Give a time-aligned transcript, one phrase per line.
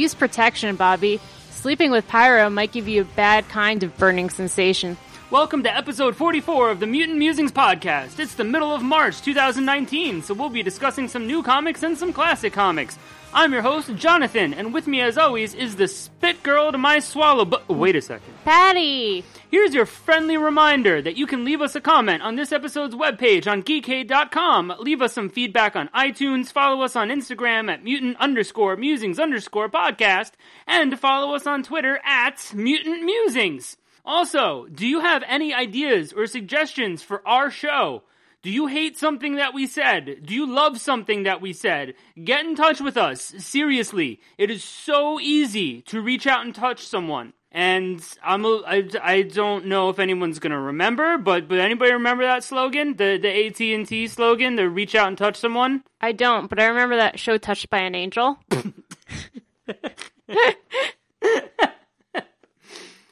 [0.00, 1.20] Use protection, Bobby.
[1.50, 4.96] Sleeping with pyro might give you a bad kind of burning sensation.
[5.30, 8.18] Welcome to episode 44 of the Mutant Musings podcast.
[8.18, 12.14] It's the middle of March 2019, so we'll be discussing some new comics and some
[12.14, 12.98] classic comics.
[13.34, 17.00] I'm your host, Jonathan, and with me as always is the spit girl to my
[17.00, 17.44] swallow.
[17.44, 18.32] But wait a second.
[18.46, 19.22] Patty!
[19.50, 23.50] Here's your friendly reminder that you can leave us a comment on this episode's webpage
[23.50, 24.74] on geekade.com.
[24.78, 29.68] Leave us some feedback on iTunes, follow us on Instagram at mutant underscore musings underscore
[29.68, 30.34] podcast,
[30.68, 33.76] and follow us on Twitter at mutant musings.
[34.04, 38.04] Also, do you have any ideas or suggestions for our show?
[38.42, 40.20] Do you hate something that we said?
[40.24, 41.94] Do you love something that we said?
[42.22, 43.34] Get in touch with us.
[43.38, 47.32] Seriously, it is so easy to reach out and touch someone.
[47.52, 52.22] And I'm a, I, I don't know if anyone's gonna remember, but but anybody remember
[52.24, 55.82] that slogan, the the AT and T slogan, the reach out and touch someone?
[56.00, 58.38] I don't, but I remember that show Touched by an Angel.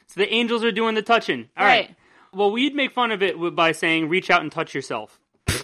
[0.09, 1.49] So the angels are doing the touching.
[1.55, 1.85] All right.
[1.87, 1.95] Right.
[2.33, 5.19] Well, we'd make fun of it by saying reach out and touch yourself.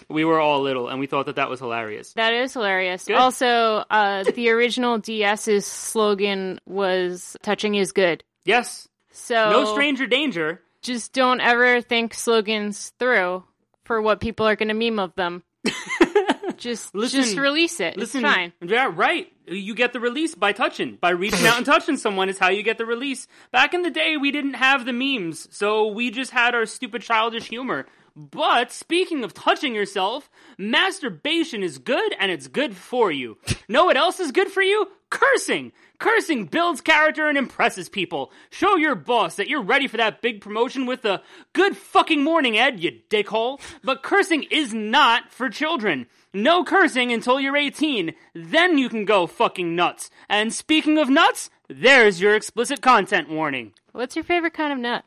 [0.08, 2.12] we were all little, and we thought that that was hilarious.
[2.12, 3.06] That is hilarious.
[3.06, 3.16] Good.
[3.16, 8.88] Also, uh, the original DS's slogan was "Touching is good." Yes.
[9.12, 10.62] So No stranger danger.
[10.82, 13.44] just don't ever think slogans through
[13.84, 15.42] for what people are going to meme of them.
[16.56, 17.96] just Listen- just release it.
[17.96, 18.52] Listen, it's fine.
[18.64, 19.26] yeah, right.
[19.48, 22.62] You get the release by touching, by reaching out and touching someone is how you
[22.62, 23.28] get the release.
[23.52, 27.02] Back in the day, we didn't have the memes, so we just had our stupid
[27.02, 27.86] childish humor.
[28.16, 33.36] But speaking of touching yourself, masturbation is good and it's good for you.
[33.68, 34.88] Know what else is good for you?
[35.10, 35.72] Cursing.
[35.98, 38.30] Cursing builds character and impresses people.
[38.50, 42.58] Show your boss that you're ready for that big promotion with a good fucking morning,
[42.58, 43.60] Ed, you dickhole.
[43.82, 46.06] But cursing is not for children.
[46.34, 48.14] No cursing until you're 18.
[48.34, 50.10] Then you can go fucking nuts.
[50.28, 53.72] And speaking of nuts, there's your explicit content warning.
[53.92, 55.04] What's your favorite kind of nut?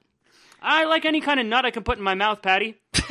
[0.61, 2.77] I like any kind of nut I can put in my mouth, Patty.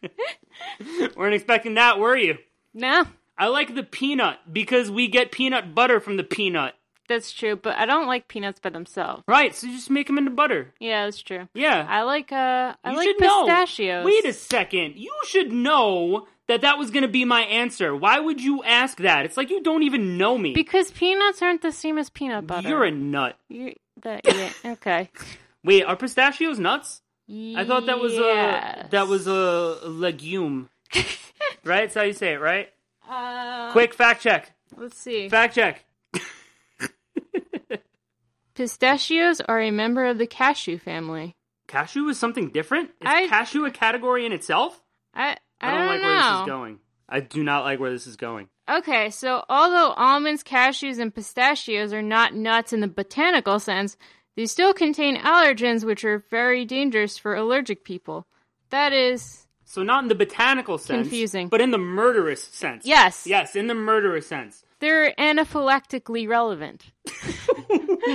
[1.16, 2.38] Weren't expecting that, were you?
[2.74, 3.06] No,
[3.38, 6.74] I like the peanut because we get peanut butter from the peanut.
[7.08, 9.22] that's true, but I don't like peanuts by themselves.
[9.28, 10.74] Right, so you just make them into butter.
[10.80, 11.48] Yeah, that's true.
[11.54, 11.86] Yeah.
[11.88, 13.46] I like uh, I you like should know.
[13.46, 14.04] pistachios.
[14.04, 14.96] Wait a second.
[14.96, 17.94] You should know that that was going to be my answer.
[17.96, 19.24] Why would you ask that?
[19.24, 20.52] It's like you don't even know me.
[20.54, 22.68] because peanuts aren't the same as peanut butter.
[22.68, 23.36] You're a nut.
[23.48, 23.72] You're
[24.02, 25.10] that, yeah, okay.
[25.64, 27.02] Wait, are pistachios nuts?
[27.30, 28.86] I thought that was Yes.
[28.86, 30.68] a that was a legume.
[31.64, 31.82] right?
[31.82, 32.70] That's how you say it, right?
[33.08, 34.52] Uh, Quick fact check.
[34.76, 35.28] let's see.
[35.28, 35.84] Fact check.
[38.54, 41.36] Pistachios are a member of the cashew family.
[41.68, 42.88] Cashew is something different?
[43.00, 44.82] Is I- cashew a category in itself?
[45.14, 46.08] I I, I don't, like know.
[46.08, 46.78] where this is going.
[47.08, 48.48] I do not like where this is going.
[48.70, 53.96] Okay, so although almonds, cashews, and pistachios are not nuts in the botanical sense,
[54.36, 58.26] they still contain allergens which are very dangerous for allergic people.
[58.70, 61.48] That is, So not in the botanical sense, Confusing.
[61.48, 62.86] but in the murderous sense.
[62.86, 64.64] yes, Yes, in the murderous sense.
[64.80, 66.86] they're anaphylactically relevant.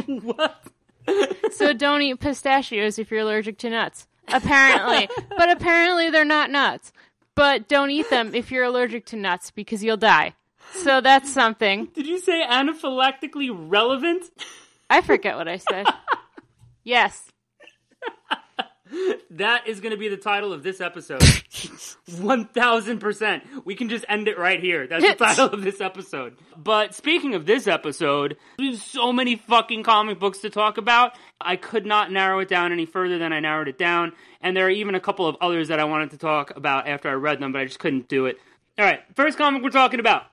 [0.24, 0.63] what?
[1.52, 4.08] So don't eat pistachios if you're allergic to nuts.
[4.30, 5.08] Apparently.
[5.38, 6.92] but apparently they're not nuts.
[7.36, 10.34] But don't eat them if you're allergic to nuts because you'll die.
[10.74, 11.86] So that's something.
[11.94, 14.24] Did you say anaphylactically relevant?
[14.90, 15.86] I forget what I said.
[16.86, 17.30] Yes.
[19.31, 21.22] That is going to be the title of this episode.
[21.22, 23.42] 1000%.
[23.66, 24.86] We can just end it right here.
[24.86, 26.38] That's the title of this episode.
[26.56, 31.14] But speaking of this episode, there's so many fucking comic books to talk about.
[31.42, 34.12] I could not narrow it down any further than I narrowed it down.
[34.40, 37.10] And there are even a couple of others that I wanted to talk about after
[37.10, 38.38] I read them, but I just couldn't do it.
[38.78, 40.25] All right, first comic we're talking about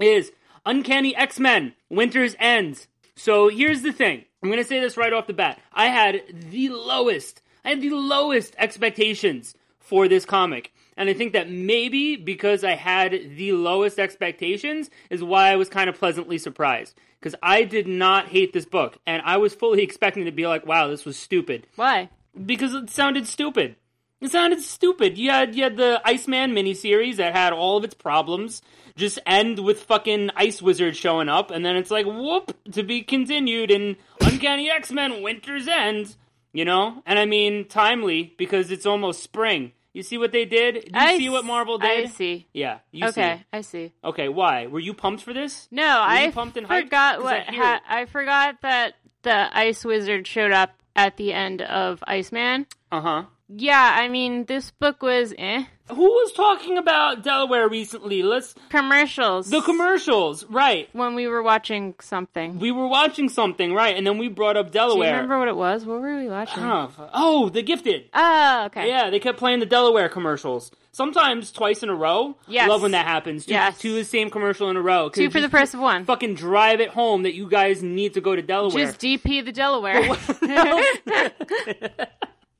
[0.00, 0.32] is
[0.66, 2.86] Uncanny X Men Winter's End.
[3.14, 4.24] So here's the thing.
[4.42, 5.60] I'm going to say this right off the bat.
[5.72, 10.72] I had the lowest, I had the lowest expectations for this comic.
[10.96, 15.68] And I think that maybe because I had the lowest expectations is why I was
[15.68, 16.94] kind of pleasantly surprised.
[17.18, 18.98] Because I did not hate this book.
[19.06, 22.10] And I was fully expecting to be like, wow, this was stupid Why?
[22.46, 23.76] because it sounded stupid.
[24.20, 25.16] It sounded stupid.
[25.16, 28.60] You had you had the Iceman miniseries that had all of its problems
[28.94, 33.00] just end with fucking Ice Wizard showing up, and then it's like whoop to be
[33.00, 36.16] continued in Uncanny X Men Winter's End.
[36.52, 39.72] You know, and I mean timely because it's almost spring.
[39.92, 40.74] You see what they did?
[40.74, 41.90] Do you I see what Marvel did?
[41.90, 42.46] I see.
[42.52, 43.44] Yeah, you okay, see.
[43.52, 43.92] I see.
[44.04, 44.66] Okay, why?
[44.66, 45.66] Were you pumped for this?
[45.70, 46.84] No, I pumped and hyped?
[46.84, 51.62] forgot what I ha- I forgot that the Ice Wizard showed up at the end
[51.62, 52.66] of Iceman.
[52.92, 53.22] Uh huh.
[53.48, 55.64] Yeah, I mean, this book was eh.
[55.94, 58.22] Who was talking about Delaware recently?
[58.22, 59.50] Let's Commercials.
[59.50, 60.88] the commercials, right?
[60.92, 62.58] when we were watching something.
[62.58, 63.96] We were watching something, right?
[63.96, 65.08] And then we brought up Delaware.
[65.08, 65.84] Do you remember what it was?
[65.84, 66.62] What were we watching?
[66.62, 68.08] Oh, oh, The Gifted.
[68.14, 68.88] Oh, okay.
[68.88, 70.70] Yeah, they kept playing the Delaware commercials.
[70.92, 72.36] Sometimes twice in a row.
[72.48, 72.68] Yes.
[72.68, 73.46] Love when that happens.
[73.46, 73.78] Two, Yes.
[73.78, 75.08] two the same commercial in a row.
[75.08, 76.04] Two for the price of one.
[76.04, 78.86] Fucking drive it home that you guys need to go to Delaware.
[78.86, 80.16] Just DP the Delaware.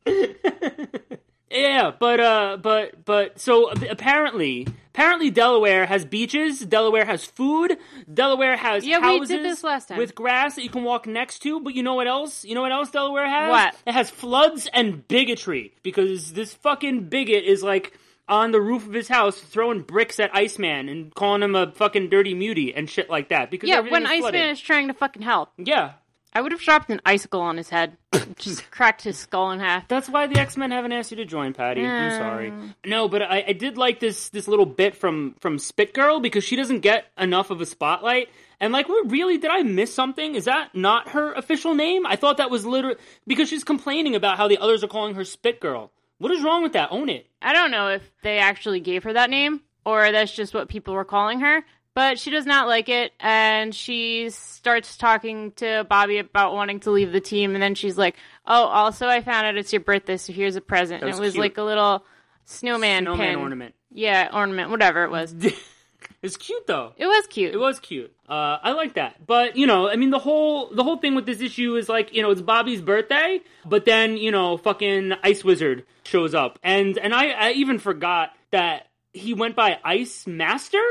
[1.51, 6.61] Yeah, but uh, but but so apparently, apparently Delaware has beaches.
[6.61, 7.77] Delaware has food.
[8.13, 9.99] Delaware has Yeah, we did this last time.
[9.99, 11.59] with grass that you can walk next to.
[11.61, 12.45] But you know what else?
[12.45, 13.51] You know what else Delaware has?
[13.51, 13.75] What?
[13.87, 17.99] It has floods and bigotry because this fucking bigot is like
[18.29, 22.11] on the roof of his house throwing bricks at Iceman and calling him a fucking
[22.11, 23.51] dirty mutie and shit like that.
[23.51, 24.51] Because yeah, when is Iceman flooded.
[24.51, 25.51] is trying to fucking help.
[25.59, 25.95] yeah.
[26.33, 27.97] I would have dropped an icicle on his head.
[28.37, 29.89] Just cracked his skull in half.
[29.89, 31.85] That's why the X Men haven't asked you to join, Patty.
[31.85, 32.53] I'm sorry.
[32.85, 36.45] No, but I, I did like this this little bit from from Spit Girl because
[36.45, 38.29] she doesn't get enough of a spotlight.
[38.61, 40.35] And like, what, really, did I miss something?
[40.35, 42.07] Is that not her official name?
[42.07, 45.25] I thought that was literally because she's complaining about how the others are calling her
[45.25, 45.91] Spit Girl.
[46.19, 46.93] What is wrong with that?
[46.93, 47.27] Own it.
[47.41, 50.95] I don't know if they actually gave her that name or that's just what people
[50.95, 56.19] were calling her, but she does not like it and she starts talking to Bobby
[56.19, 58.17] about wanting to leave the team and then she's like,
[58.47, 61.33] "Oh, also I found out it's your birthday, so here's a present." And it was
[61.33, 61.43] cute.
[61.43, 62.05] like a little
[62.45, 63.39] snowman, Snowman pin.
[63.39, 63.75] ornament.
[63.93, 65.35] Yeah, ornament, whatever it was.
[66.23, 66.93] it's cute though.
[66.97, 67.53] It was cute.
[67.55, 68.13] It was cute.
[68.29, 69.27] Uh, I like that.
[69.27, 72.15] But you know, I mean, the whole the whole thing with this issue is like,
[72.15, 76.99] you know, it's Bobby's birthday, but then you know, fucking Ice Wizard shows up, and
[76.99, 80.83] and I, I even forgot that he went by Ice Master.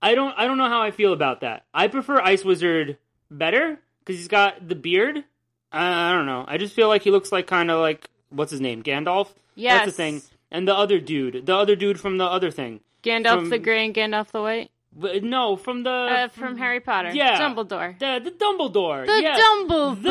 [0.00, 1.64] I don't I don't know how I feel about that.
[1.74, 2.98] I prefer Ice Wizard
[3.30, 5.24] better because he's got the beard.
[5.72, 6.44] I, I don't know.
[6.46, 9.26] I just feel like he looks like kind of like what's his name, Gandalf.
[9.26, 9.86] That's Yes.
[9.86, 10.22] the thing.
[10.50, 12.80] And the other dude, the other dude from the other thing.
[13.02, 16.80] Gandalf from- the Grey and Gandalf the White But no, from the uh, from Harry
[16.80, 17.10] Potter.
[17.12, 17.38] yeah.
[17.38, 17.98] Dumbledore.
[17.98, 19.04] The the Dumbledore.
[19.06, 19.36] The yeah.
[19.38, 20.02] Dumbledore.
[20.02, 20.08] The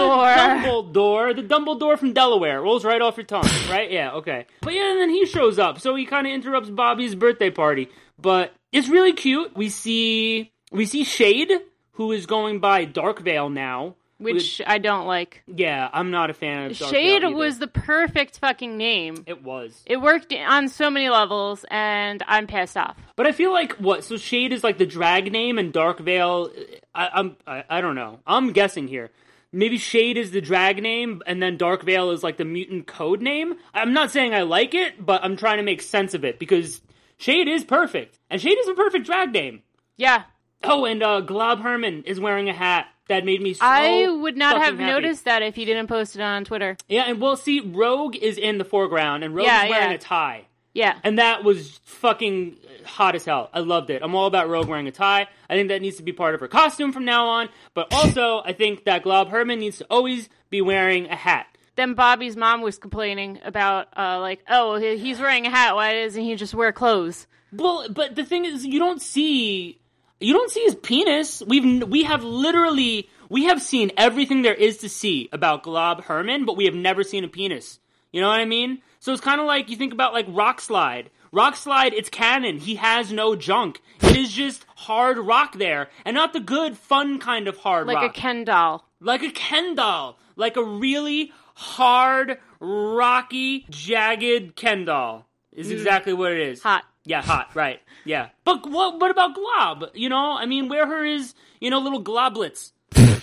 [0.62, 1.36] Dumbledore.
[1.36, 2.62] The Dumbledore from Delaware.
[2.62, 3.90] Rolls right off your tongue, right?
[3.92, 4.46] Yeah, okay.
[4.62, 5.80] But yeah, and then he shows up.
[5.80, 7.90] So he kind of interrupts Bobby's birthday party.
[8.20, 9.56] But it's really cute.
[9.56, 11.52] We see we see Shade,
[11.94, 13.96] who is going by Darkveil now.
[14.18, 15.44] which I don't like.
[15.48, 17.36] Yeah, I'm not a fan of Darkveil Shade either.
[17.36, 19.24] was the perfect fucking name.
[19.28, 19.84] It was.
[19.86, 22.98] It worked on so many levels, and I'm pissed off.
[23.16, 24.04] But I feel like what?
[24.04, 26.52] So Shade is like the drag name, and Darkveil.
[26.94, 27.38] I, I'm.
[27.46, 28.20] I, I don't know.
[28.28, 29.12] I'm guessing here.
[29.54, 33.56] Maybe Shade is the drag name, and then Darkveil is like the mutant code name.
[33.74, 36.82] I'm not saying I like it, but I'm trying to make sense of it because
[37.18, 39.64] Shade is perfect, and Shade is a perfect drag name.
[39.98, 40.24] Yeah,
[40.64, 43.54] Oh, and uh, Glob Herman is wearing a hat that made me.
[43.54, 44.92] so I would not have happy.
[44.92, 46.76] noticed that if you didn't post it on Twitter.
[46.90, 47.60] Yeah, and we'll see.
[47.60, 49.96] Rogue is in the foreground, and Rogue Yeah, is wearing yeah.
[49.96, 50.46] a tie.
[50.74, 53.50] Yeah, And that was fucking hot as hell.
[53.52, 54.04] I loved it.
[54.04, 55.28] I'm all about Rogue wearing a tie.
[55.50, 57.50] I think that needs to be part of her costume from now on.
[57.74, 61.48] But also, I think that Glob Herman needs to always be wearing a hat.
[61.78, 65.76] Then Bobby's mom was complaining about, uh, like, oh, he's wearing a hat.
[65.76, 67.26] Why doesn't he just wear clothes?
[67.54, 69.80] Well, but the thing is, you don't see,
[70.20, 71.42] you don't see his penis.
[71.48, 76.46] We've we have literally we have seen everything there is to see about Glob Herman,
[76.46, 77.80] but we have never seen a penis.
[78.12, 78.82] You know what I mean?
[79.00, 81.10] So it's kind of like you think about like Rock Slide.
[81.32, 82.58] Rock Slide, it's canon.
[82.58, 83.82] He has no junk.
[84.02, 87.98] It is just hard rock there, and not the good, fun kind of hard Like
[87.98, 88.12] rock.
[88.12, 88.86] a Ken doll.
[89.00, 95.26] like a Ken doll, like a really hard, rocky, jagged Ken doll.
[95.52, 96.60] Is exactly what it is.
[96.60, 96.64] Mm.
[96.64, 96.84] Hot.
[97.04, 97.82] Yeah, hot, right.
[98.06, 98.30] Yeah.
[98.44, 99.86] But what what about Glob?
[99.96, 102.74] You know, I mean, where her is, you know, little globlets?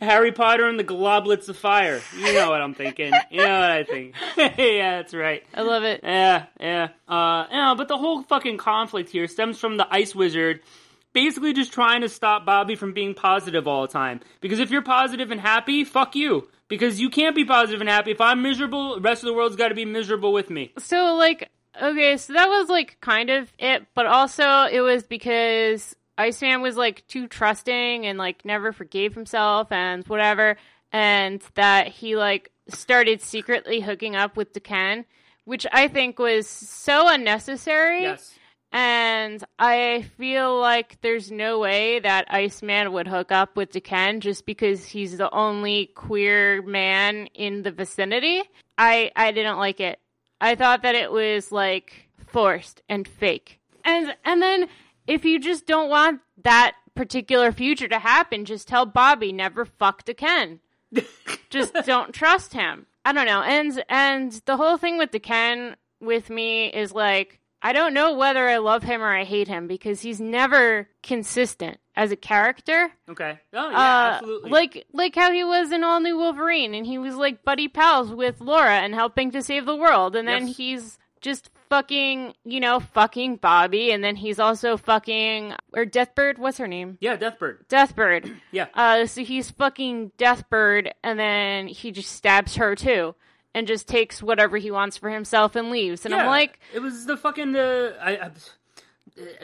[0.00, 2.00] Harry Potter and the globlets of fire.
[2.16, 3.12] You know what I'm thinking.
[3.30, 4.14] You know what I think.
[4.38, 5.42] yeah, that's right.
[5.52, 6.00] I love it.
[6.02, 6.88] Yeah, yeah.
[7.06, 10.62] Uh, yeah, but the whole fucking conflict here stems from the Ice Wizard
[11.12, 14.20] basically just trying to stop Bobby from being positive all the time.
[14.40, 16.48] Because if you're positive and happy, fuck you.
[16.68, 18.12] Because you can't be positive and happy.
[18.12, 20.72] If I'm miserable, the rest of the world's got to be miserable with me.
[20.78, 21.50] So, like,
[21.80, 26.76] okay, so that was, like, kind of it, but also it was because Iceman was,
[26.76, 30.56] like, too trusting and, like, never forgave himself and whatever,
[30.92, 35.06] and that he, like, started secretly hooking up with Daken,
[35.44, 38.02] which I think was so unnecessary.
[38.02, 38.38] Yes.
[38.72, 44.46] And I feel like there's no way that Iceman would hook up with Daken just
[44.46, 48.42] because he's the only queer man in the vicinity.
[48.78, 49.98] I I didn't like it.
[50.40, 53.58] I thought that it was like forced and fake.
[53.84, 54.68] And and then
[55.06, 60.04] if you just don't want that particular future to happen, just tell Bobby never fuck
[60.04, 60.60] Daken.
[61.50, 62.86] just don't trust him.
[63.04, 63.42] I don't know.
[63.42, 68.48] And and the whole thing with Ken with me is like I don't know whether
[68.48, 72.90] I love him or I hate him because he's never consistent as a character.
[73.08, 73.38] Okay.
[73.52, 74.50] Oh yeah, Uh, absolutely.
[74.50, 78.10] Like like how he was in All New Wolverine and he was like buddy pals
[78.12, 80.56] with Laura and helping to save the world and then Yes.
[80.56, 86.56] he's just fucking, you know, fucking Bobby and then he's also fucking or Deathbird, what's
[86.56, 86.96] her name?
[87.02, 87.66] yeah, Deathbird.
[87.68, 88.34] Deathbird.
[88.52, 88.68] Yeah.
[88.72, 93.14] Uh so he's fucking Deathbird and then he just stabs her too
[93.54, 96.04] and just takes whatever he wants for himself and leaves.
[96.04, 97.96] And I'm like it was the fucking the.
[98.00, 98.30] I, I,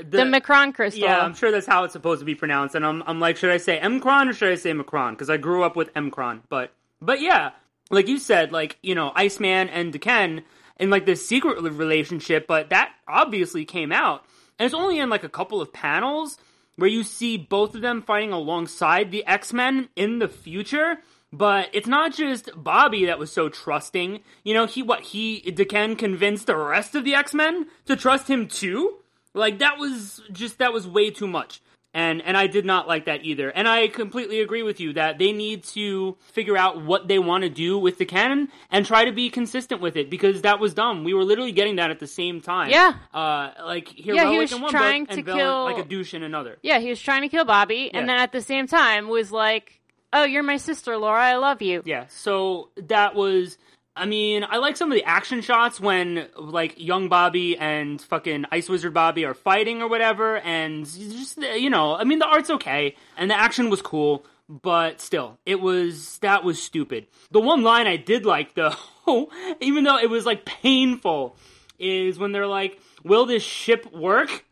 [0.02, 1.02] the, Macron crystal.
[1.02, 3.50] Yeah, I'm sure that's how it's supposed to be pronounced, and I'm, I'm like, should
[3.50, 5.14] I say Mcron or should I say Macron?
[5.14, 7.50] Because I grew up with Mcron, but but yeah,
[7.90, 10.44] like you said, like you know, Iceman and Daken
[10.78, 14.24] in like this secret relationship, but that obviously came out,
[14.58, 16.38] and it's only in like a couple of panels
[16.76, 20.98] where you see both of them fighting alongside the X Men in the future.
[21.32, 24.20] But it's not just Bobby that was so trusting.
[24.44, 28.28] You know, he what he Daken convinced the rest of the X Men to trust
[28.28, 28.98] him too.
[29.34, 31.60] Like that was just that was way too much.
[31.92, 33.48] And and I did not like that either.
[33.50, 37.42] And I completely agree with you that they need to figure out what they want
[37.44, 40.74] to do with the canon and try to be consistent with it because that was
[40.74, 41.04] dumb.
[41.04, 42.70] We were literally getting that at the same time.
[42.70, 42.94] Yeah.
[43.12, 45.78] Uh like heroic Yeah, he was in one trying book to and villain, kill- like
[45.78, 46.58] a douche in another.
[46.62, 49.75] Yeah, he was trying to kill Bobby, and then at the same time was like,
[50.12, 51.22] "Oh, you're my sister, Laura.
[51.22, 53.58] I love you." Yeah, so that was.
[53.98, 58.44] I mean, I like some of the action shots when like young Bobby and fucking
[58.52, 62.50] Ice Wizard Bobby are fighting or whatever, and just you know, I mean, the art's
[62.50, 67.06] okay and the action was cool, but still, it was that was stupid.
[67.30, 68.74] The one line I did like though,
[69.60, 71.36] even though it was like painful,
[71.78, 74.44] is when they're like, "Will this ship work?"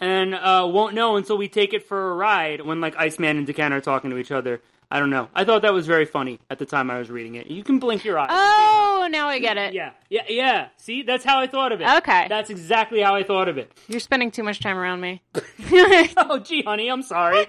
[0.00, 3.46] and uh, won't know until we take it for a ride when like Iceman and
[3.46, 4.60] Daken are talking to each other.
[4.90, 5.28] I don't know.
[5.34, 7.48] I thought that was very funny at the time I was reading it.
[7.48, 8.28] You can blink your eyes.
[8.30, 9.74] Oh, now I get it.
[9.74, 10.68] Yeah, yeah, yeah.
[10.78, 11.88] See, that's how I thought of it.
[11.98, 12.26] Okay.
[12.28, 13.70] That's exactly how I thought of it.
[13.88, 15.22] You're spending too much time around me.
[16.16, 17.46] Oh, gee, honey, I'm sorry.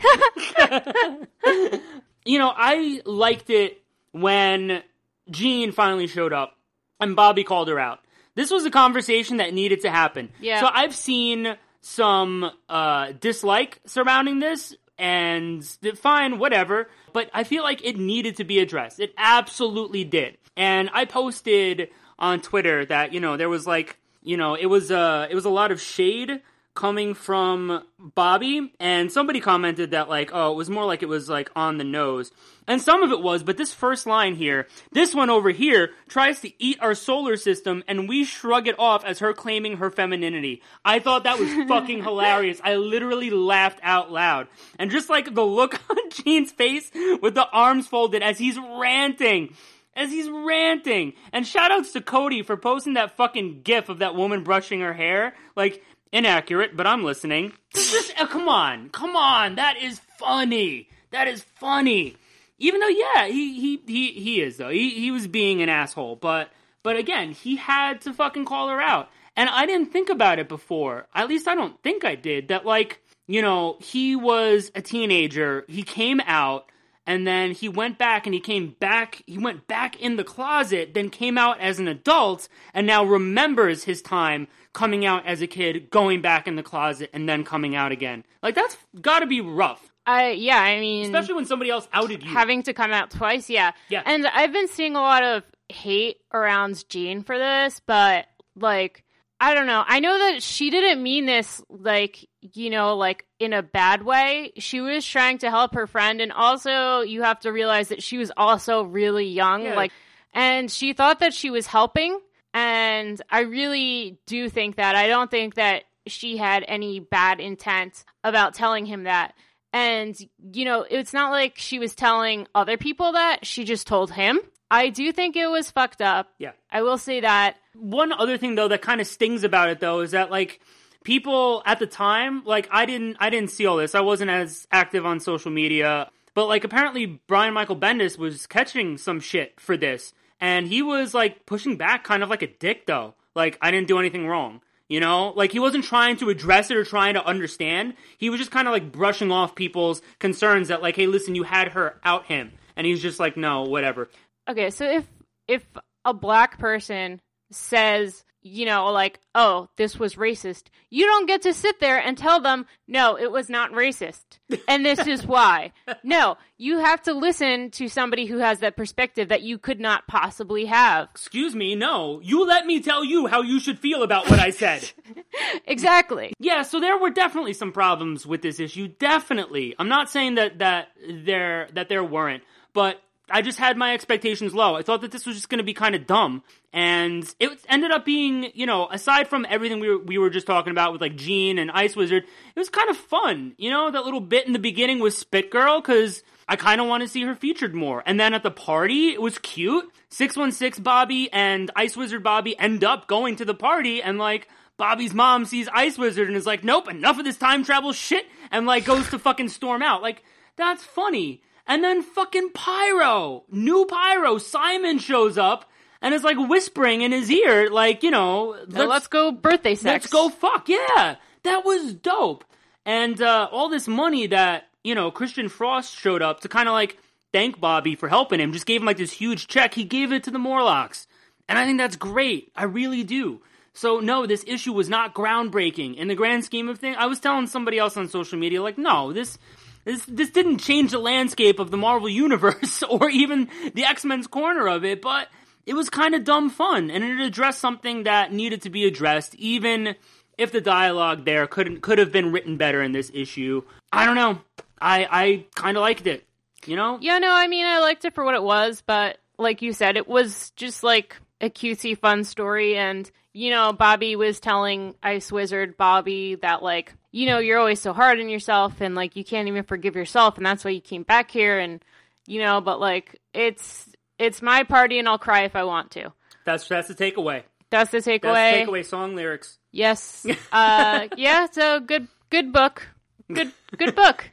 [2.26, 3.82] you know, I liked it
[4.12, 4.84] when
[5.30, 6.58] Jean finally showed up
[7.00, 8.00] and Bobby called her out.
[8.36, 10.30] This was a conversation that needed to happen.
[10.40, 10.62] Yeah.
[10.62, 15.66] So I've seen some uh, dislike surrounding this, and
[15.96, 16.90] fine, whatever.
[17.14, 19.00] But I feel like it needed to be addressed.
[19.00, 20.38] It absolutely did.
[20.56, 21.90] And I posted
[22.20, 25.46] on Twitter that you know there was like you know it was uh it was
[25.46, 26.42] a lot of shade
[26.80, 31.28] coming from Bobby, and somebody commented that like, oh, it was more like it was
[31.28, 32.32] like on the nose,
[32.70, 33.44] and some of it was.
[33.44, 37.84] But this first line here, this one over here, tries to eat our solar system,
[37.86, 40.62] and we shrug it off as her claiming her femininity.
[40.86, 42.62] I thought that was fucking hilarious.
[42.64, 44.48] I literally laughed out loud,
[44.80, 46.90] and just like the look on Jean's face
[47.22, 49.54] with the arms folded as he's ranting
[50.00, 51.14] as he's ranting.
[51.34, 54.94] And shout outs to Cody for posting that fucking gif of that woman brushing her
[54.94, 55.36] hair.
[55.56, 57.54] Like, inaccurate, but I'm listening.
[57.74, 60.90] Just, oh, come on, come on, that is funny.
[61.12, 62.16] That is funny.
[62.60, 64.70] Even though, yeah, he he he, he is though.
[64.70, 66.50] He he was being an asshole, but
[66.84, 69.10] but again, he had to fucking call her out.
[69.36, 71.08] And I didn't think about it before.
[71.16, 72.50] At least I don't think I did.
[72.50, 75.66] That like, you know, he was a teenager.
[75.70, 76.70] He came out
[77.10, 80.94] and then he went back and he came back he went back in the closet
[80.94, 85.48] then came out as an adult and now remembers his time coming out as a
[85.48, 89.26] kid going back in the closet and then coming out again like that's got to
[89.26, 92.92] be rough I yeah, I mean, especially when somebody else outed you having to come
[92.92, 93.48] out twice.
[93.48, 94.02] Yeah, Yeah.
[94.06, 99.04] And I've been seeing a lot of hate around Jean for this, but like,
[99.40, 99.84] I don't know.
[99.86, 104.52] I know that she didn't mean this like you know like in a bad way.
[104.58, 108.18] She was trying to help her friend, and also you have to realize that she
[108.18, 109.64] was also really young.
[109.64, 109.76] Yeah.
[109.76, 109.92] Like,
[110.34, 112.20] and she thought that she was helping,
[112.54, 114.96] and I really do think that.
[114.96, 119.34] I don't think that she had any bad intent about telling him that.
[119.72, 120.18] And,
[120.52, 124.40] you know, it's not like she was telling other people that, she just told him.
[124.72, 126.28] I do think it was fucked up.
[126.40, 127.58] yeah I will say that.
[127.76, 130.60] one other thing though that kind of stings about it though is that like
[131.04, 134.68] people at the time like i didn't i didn't see all this i wasn't as
[134.72, 139.78] active on social media but like apparently brian michael bendis was catching some shit for
[139.78, 143.16] this and he was like pushing back kind of like a dick though.
[143.36, 145.32] Like i didn't do anything wrong you know?
[145.36, 147.94] Like he wasn't trying to address it or trying to understand.
[148.18, 151.44] He was just kind of like brushing off people's concerns that like hey listen you
[151.44, 152.52] had her out him.
[152.76, 154.10] And he's just like no whatever.
[154.50, 155.06] Okay, so if
[155.48, 155.64] if
[156.04, 160.64] a black person says you know, like, oh, this was racist.
[160.90, 164.24] You don't get to sit there and tell them, no, it was not racist.
[164.68, 165.74] And this is why.
[166.04, 170.08] No, you have to listen to somebody who has that perspective that you could not
[170.08, 171.10] possibly have.
[171.12, 172.20] Excuse me, no.
[172.24, 174.90] You let me tell you how you should feel about what I said.
[175.66, 176.34] Exactly.
[176.40, 178.88] yeah, so there were definitely some problems with this issue.
[178.88, 179.76] Definitely.
[179.78, 182.44] I'm not saying that that there that there weren't,
[182.74, 184.76] but I just had my expectations low.
[184.76, 187.92] I thought that this was just going to be kind of dumb, and it ended
[187.92, 191.02] up being, you know, aside from everything we were, we were just talking about with
[191.02, 193.54] like Jean and Ice Wizard, it was kind of fun.
[193.58, 196.88] You know, that little bit in the beginning with Spit Girl because I kind of
[196.88, 198.04] want to see her featured more.
[198.06, 199.92] And then at the party, it was cute.
[200.10, 204.18] Six one six Bobby and Ice Wizard Bobby end up going to the party, and
[204.18, 204.48] like.
[204.78, 208.26] Bobby's mom sees Ice Wizard and is like, nope, enough of this time travel shit,
[208.50, 210.02] and like goes to fucking storm out.
[210.02, 210.24] Like,
[210.56, 211.42] that's funny.
[211.68, 215.69] And then fucking Pyro, new Pyro, Simon shows up
[216.02, 220.06] and is like whispering in his ear, like, you know, So let's, go birthday sex.
[220.06, 220.70] let's go fuck.
[220.70, 221.16] Yeah.
[221.44, 222.46] That was dope.
[222.86, 226.74] And uh, all this money that, you know, Christian Frost showed up to kind of
[226.74, 226.98] like
[227.32, 229.74] thank Bobby for helping him, just gave him like this huge check.
[229.74, 231.08] He gave it to the Morlocks.
[231.48, 232.52] And I think that's great.
[232.56, 233.42] I really do.
[233.74, 236.98] So no, this issue was not groundbreaking in the grand scheme of things.
[237.00, 239.38] I was telling somebody else on social media, like, no, this
[239.86, 244.28] this this didn't change the landscape of the Marvel universe or even the X Men's
[244.28, 245.28] corner of it, but
[245.70, 249.36] it was kind of dumb fun, and it addressed something that needed to be addressed,
[249.36, 249.96] even
[250.38, 253.62] if the dialogue there couldn't could have been written better in this issue.
[253.92, 254.42] I don't know.
[254.82, 256.26] I I kind of liked it.
[256.66, 256.98] You know?
[257.02, 259.96] Yeah, no, I mean, I liked it for what it was, but like you said,
[259.96, 262.76] it was just like a cutesy, fun story.
[262.76, 267.80] And, you know, Bobby was telling Ice Wizard Bobby that, like, you know, you're always
[267.80, 270.36] so hard on yourself and, like, you can't even forgive yourself.
[270.38, 271.60] And that's why you came back here.
[271.60, 271.84] And,
[272.28, 273.89] you know, but, like, it's,
[274.20, 276.12] it's my party and I'll cry if I want to.
[276.46, 277.44] That's that's the takeaway.
[277.70, 278.66] That's the That's takeaway.
[278.66, 279.58] the takeaway song lyrics.
[279.72, 280.26] Yes.
[280.52, 282.88] Uh, yeah, so good, good book.
[283.32, 284.26] Good, good book.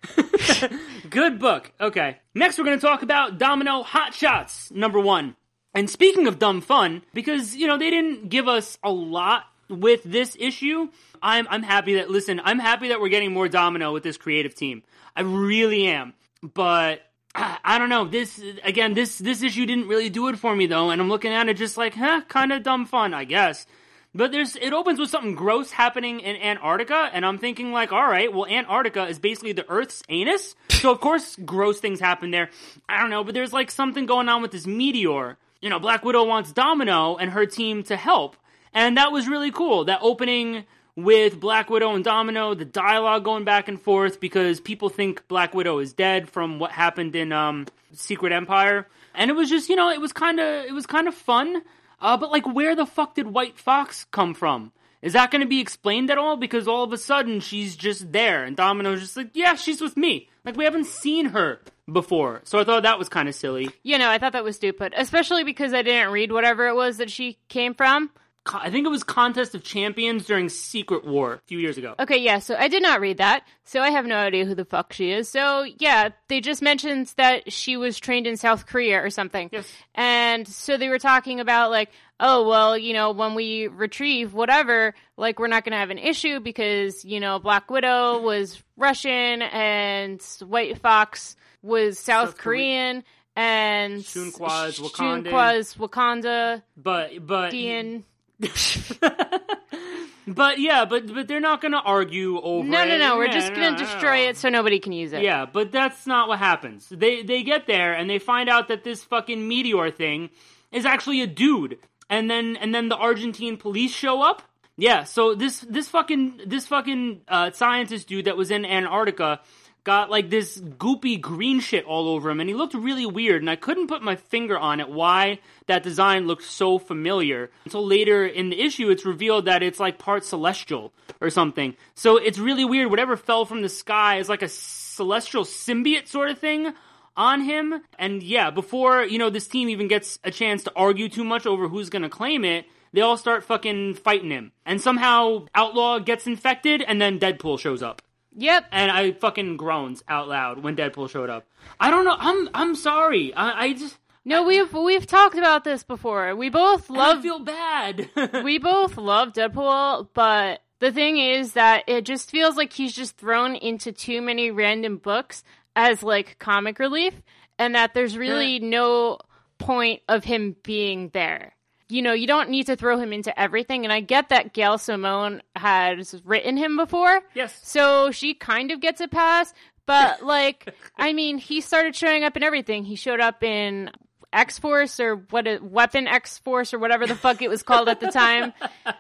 [1.11, 1.71] Good book.
[1.79, 2.17] Okay.
[2.35, 5.37] Next, we're going to talk about Domino Hot Shots, number one.
[5.75, 10.03] And speaking of dumb fun, because, you know, they didn't give us a lot with
[10.03, 10.89] this issue,
[11.23, 14.55] I'm, I'm happy that, listen, I'm happy that we're getting more Domino with this creative
[14.55, 14.83] team.
[15.15, 16.15] I really am.
[16.43, 17.03] But,
[17.37, 20.91] I, don't know, this, again, this, this issue didn't really do it for me, though,
[20.91, 23.67] and I'm looking at it just like, huh, kind of dumb fun, I guess.
[24.15, 28.09] But there's it opens with something gross happening in Antarctica, and I'm thinking like, all
[28.09, 32.49] right, well, Antarctica is basically the Earth's anus, so of course gross things happen there.
[32.89, 35.37] I don't know, but there's like something going on with this meteor.
[35.61, 38.37] You know, Black Widow wants Domino and her team to help,
[38.73, 39.85] and that was really cool.
[39.85, 40.65] That opening
[40.97, 45.55] with Black Widow and Domino, the dialogue going back and forth because people think Black
[45.55, 49.77] Widow is dead from what happened in um, Secret Empire, and it was just you
[49.77, 51.63] know it was kind of it was kind of fun.
[52.01, 54.73] Uh, but like, where the fuck did White Fox come from?
[55.01, 56.37] Is that going to be explained at all?
[56.37, 59.97] Because all of a sudden she's just there, and Domino's just like, yeah, she's with
[59.97, 60.29] me.
[60.45, 63.71] Like we haven't seen her before, so I thought that was kind of silly.
[63.83, 66.97] You know, I thought that was stupid, especially because I didn't read whatever it was
[66.99, 68.11] that she came from.
[68.53, 71.95] I think it was Contest of Champions during Secret War a few years ago.
[71.99, 74.65] Okay, yeah, so I did not read that, so I have no idea who the
[74.65, 75.29] fuck she is.
[75.29, 79.51] So, yeah, they just mentioned that she was trained in South Korea or something.
[79.53, 79.71] Yes.
[79.95, 84.95] And so they were talking about, like, oh, well, you know, when we retrieve whatever,
[85.17, 89.43] like, we're not going to have an issue because, you know, Black Widow was Russian
[89.43, 93.05] and White Fox was South, South Korea- Korean.
[93.39, 95.31] And Shunqua is Wakandan.
[95.31, 96.63] Shunqua Wakanda.
[96.75, 98.05] But but Ian.
[100.27, 102.67] but yeah, but but they're not going to argue over.
[102.67, 102.99] No, no, it.
[102.99, 103.17] no.
[103.17, 104.29] We're Yeah, just no, gonna no, destroy no.
[104.31, 105.23] it so nobody can use it.
[105.23, 106.89] Yeah, but that's not what happens.
[106.89, 110.31] They they get there and they find out that this fucking meteor thing
[110.73, 111.79] is actually a dude.
[112.09, 114.43] And then and then the Argentine police show up.
[114.77, 119.41] Yeah, so this this fucking this fucking uh, scientist dude that was in Antarctica
[119.87, 123.49] got like this goopy green shit all over him and he looked really weird and
[123.49, 127.51] I couldn't put my finger on it why that design looked so familiar.
[127.65, 131.77] Until later in the issue it's revealed that it's like part celestial or something.
[131.95, 136.31] So it's really weird whatever fell from the sky is like a celestial symbiote sort
[136.31, 136.75] of thing
[137.17, 137.81] on him.
[137.97, 141.47] And yeah, before, you know, this team even gets a chance to argue too much
[141.47, 144.51] over who's gonna claim it, they all start fucking fighting him.
[144.65, 148.03] And somehow Outlaw gets infected and then Deadpool shows up.
[148.37, 148.67] Yep.
[148.71, 151.47] And I fucking groans out loud when Deadpool showed up.
[151.81, 152.17] I don't know.
[152.19, 153.35] I'm I'm sorry.
[153.35, 156.37] I, I just No, we've we've talked about this before.
[156.37, 158.11] We both I love feel bad.
[158.45, 163.17] we both love Deadpool, but the thing is that it just feels like he's just
[163.17, 165.43] thrown into too many random books
[165.75, 167.15] as like comic relief,
[167.59, 169.19] and that there's really no
[169.59, 171.56] point of him being there.
[171.89, 173.85] You know, you don't need to throw him into everything.
[173.85, 177.21] And I get that Gail Simone has written him before.
[177.35, 177.59] Yes.
[177.63, 179.53] So she kind of gets a pass.
[179.87, 182.85] But, like, I mean, he started showing up in everything.
[182.85, 183.91] He showed up in
[184.33, 187.89] X Force or what, it, Weapon X Force or whatever the fuck it was called
[187.89, 188.53] at the time.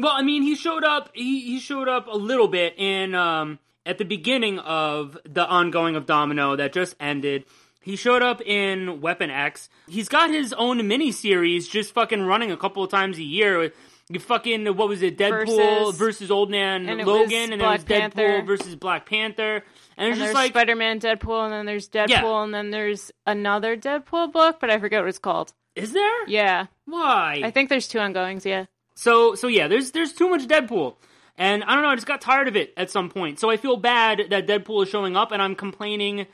[0.00, 1.10] Well, I mean, he showed up.
[1.14, 5.94] He he showed up a little bit in um at the beginning of the ongoing
[5.94, 7.44] of Domino that just ended.
[7.82, 9.68] He showed up in Weapon X.
[9.88, 13.72] He's got his own mini series, just fucking running a couple of times a year.
[14.12, 15.16] You fucking what was it?
[15.16, 15.46] Deadpool
[15.86, 18.42] versus, Versus- Old Man and Logan, and then Deadpool Panther.
[18.44, 19.62] versus Black Panther.
[19.96, 22.42] And it's just like Spider Man, Deadpool, and then there's Deadpool, Yeah.
[22.44, 25.52] and then there's another Deadpool book, but I forget what it's called.
[25.76, 26.26] is there?
[26.28, 26.66] Yeah.
[26.86, 27.40] Why?
[27.44, 28.64] I think there's two ongoings, yeah.
[28.96, 30.96] So so yeah, there's there's too much Deadpool.
[31.38, 33.38] And I don't know, I just got tired of it at some point.
[33.38, 36.26] So I feel bad that Deadpool is showing up and I'm complaining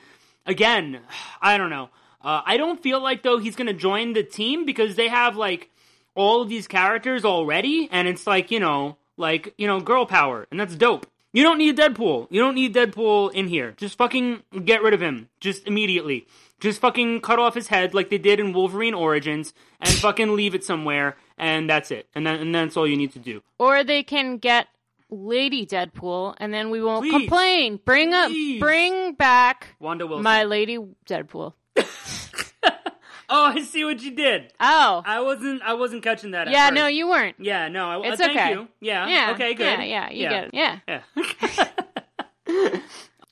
[0.47, 1.01] again.
[1.41, 1.89] I don't know.
[2.21, 5.35] Uh, I don't feel like though he's going to join the team because they have
[5.35, 5.69] like
[6.15, 10.47] all of these characters already and it's like, you know, like, you know, girl power
[10.49, 11.05] and that's dope.
[11.33, 12.27] You don't need Deadpool.
[12.31, 13.73] You don't need Deadpool in here.
[13.77, 15.29] Just fucking get rid of him.
[15.39, 16.25] Just immediately.
[16.59, 20.55] Just fucking cut off his head like they did in Wolverine Origins and fucking leave
[20.55, 22.07] it somewhere and that's it.
[22.15, 23.43] And then and that's all you need to do.
[23.59, 24.67] Or they can get
[25.09, 27.11] Lady Deadpool, and then we won't Please.
[27.11, 27.79] complain.
[27.85, 28.59] Bring up, Please.
[28.59, 30.23] bring back Wanda Wilson.
[30.23, 31.53] my Lady Deadpool.
[31.77, 34.53] oh, I see what you did.
[34.59, 36.49] Oh, I wasn't I wasn't catching that.
[36.49, 37.35] yeah, no, you weren't.
[37.39, 37.89] Yeah, no.
[37.89, 38.51] I, It's uh, thank okay.
[38.51, 38.67] you.
[38.81, 39.07] Yeah.
[39.07, 39.53] Yeah, Okay.
[39.53, 39.63] Good.
[39.63, 40.49] Yeah, yeah, you get it.
[40.53, 40.79] Yeah.
[40.87, 42.79] Yeah.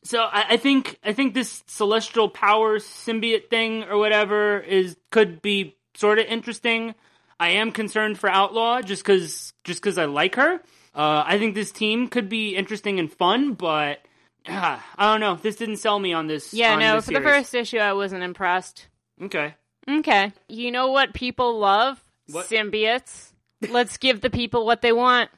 [0.04, 5.42] so I, I think I think this celestial power symbiote thing or whatever is could
[5.42, 6.96] be sort of interesting.
[7.40, 10.62] I am concerned for Outlaw just because just because I like her.
[10.96, 14.00] Uh, I think this team could be interesting and fun, but
[14.48, 15.36] uh, I don't know.
[15.36, 16.54] This didn't sell me on this.
[16.54, 18.88] Yeah, on no, this for the first issue, I wasn't impressed.
[19.22, 19.56] Okay.
[19.90, 20.32] Okay.
[20.48, 22.04] You know what people love?
[22.32, 22.48] What?
[22.48, 23.32] Symbiotes.
[23.70, 25.30] Let's give the people what they want.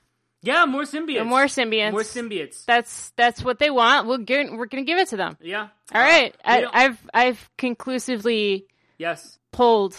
[0.42, 1.26] Yeah, more symbiotes.
[1.26, 1.92] More symbiotes.
[1.92, 2.64] More symbiotes.
[2.66, 4.08] That's that's what they want.
[4.08, 5.38] We'll give, we're going to give it to them.
[5.42, 5.70] yeah.
[5.94, 6.34] All right.
[6.46, 8.68] we I, I've I've conclusively
[8.98, 9.38] Yes.
[9.52, 9.98] pulled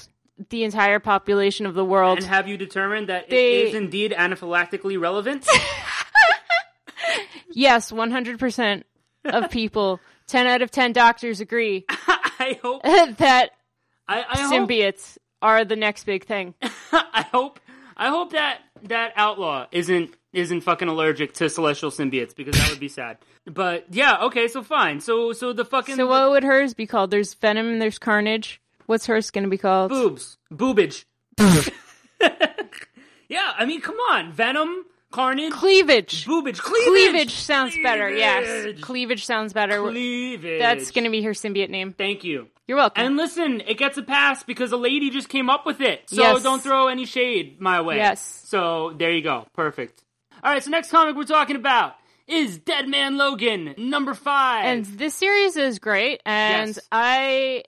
[0.51, 2.19] the entire population of the world.
[2.19, 5.47] And have you determined that They- it is indeed anaphylactically relevant?
[7.51, 8.83] yes, 100%
[9.25, 12.83] of people, 10 out of 10 doctors agree I hope.
[13.19, 13.51] that
[14.07, 14.53] I, I hope.
[14.53, 16.55] symbiotes are the next big thing.
[16.93, 17.61] I hope.
[17.97, 22.79] I hope that that outlaw isn't isn't fucking allergic to celestial symbiotes because that would
[22.79, 23.19] be sad.
[23.45, 25.01] But yeah, okay, so fine.
[25.01, 27.11] So so the fucking So what would hers be called?
[27.11, 28.61] There's Venom and there's Carnage.
[28.89, 29.91] What's hers going to be called?
[29.91, 31.05] boobs, boobage.
[33.29, 36.25] yeah, I mean, come on, Venom, Carnage, Cleavage.
[36.27, 36.87] boobage, cleavage.
[36.89, 38.09] Cleavage sounds better.
[38.11, 38.81] Yes.
[38.81, 39.25] Cleavage.
[39.25, 39.81] Sounds better.
[39.83, 40.59] Cleavage.
[40.61, 41.93] That's going to be her symbiote name.
[41.97, 42.49] Thank you.
[42.67, 43.05] You're welcome.
[43.05, 46.03] And listen, it gets a pass because a lady just came up with it.
[46.11, 46.43] So Yes.
[46.43, 47.97] don't throw any shade my way.
[47.97, 48.21] Yes.
[48.47, 49.47] So there you go.
[49.55, 50.03] Perfect.
[50.43, 51.95] All right, so next comic we're talking about
[52.27, 54.65] is Dead Man Logan, number five.
[54.67, 56.79] And this series is great, and Yes.
[56.93, 57.63] I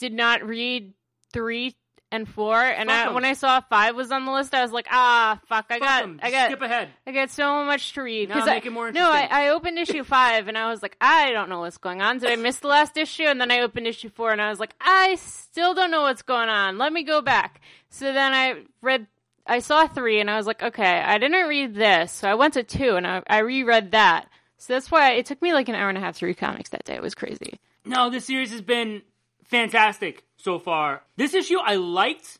[0.00, 0.92] did not read
[1.32, 1.76] three
[2.12, 4.88] and four, and I, when I saw five was on the list, I was like,
[4.90, 6.10] ah, fuck, I Fuck got.
[6.24, 6.88] I got, skip ahead.
[7.06, 8.28] I got so much to read.
[8.30, 9.28] No, 'Cause make I, No, I.
[9.30, 12.18] I opened issue five, and I was like, I don't know what's going on.
[12.18, 13.22] Did I miss the last issue?
[13.22, 16.22] And then I opened issue four, and I was like, I still don't know what's
[16.22, 16.78] going on.
[16.78, 17.60] Let me go back.
[17.90, 19.06] So then I read.
[19.46, 22.54] I saw three, and I was like, okay, I didn't read this, so I went
[22.54, 24.28] to two, and I, I reread that.
[24.58, 26.70] So that's why it took me like an hour and a half to read comics
[26.70, 26.94] that day.
[26.94, 27.58] It was crazy.
[27.84, 29.02] No, this series has been
[29.50, 31.02] fantastic so far.
[31.16, 32.38] This issue I liked.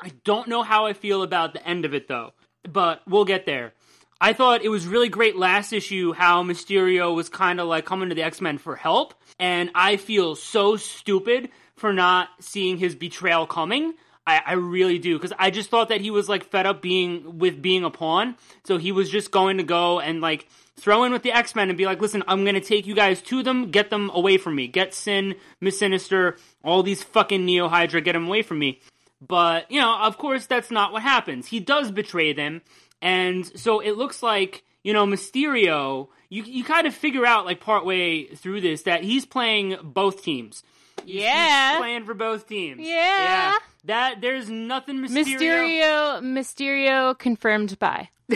[0.00, 2.32] I don't know how I feel about the end of it though,
[2.68, 3.72] but we'll get there.
[4.20, 8.08] I thought it was really great last issue how Mysterio was kind of like coming
[8.08, 12.94] to the X Men for help, and I feel so stupid for not seeing his
[12.94, 13.94] betrayal coming.
[14.24, 17.40] I, I really do because I just thought that he was like fed up being
[17.40, 20.46] with being a pawn, so he was just going to go and like
[20.78, 23.20] throw in with the X Men and be like, "Listen, I'm gonna take you guys
[23.22, 27.68] to them, get them away from me, get Sin, Miss Sinister, all these fucking Neo
[27.68, 28.80] Hydra, get them away from me."
[29.20, 31.46] But, you know, of course, that's not what happens.
[31.46, 32.62] He does betray them.
[33.00, 37.60] And so it looks like, you know, Mysterio, you, you kind of figure out, like,
[37.60, 40.64] partway through this, that he's playing both teams.
[41.04, 41.76] He's Yeah.
[41.78, 42.80] playing for both teams.
[42.84, 43.54] Yeah.
[43.84, 45.38] That, there's nothing Mysterio.
[45.38, 48.08] Mysterio, Mysterio confirmed by.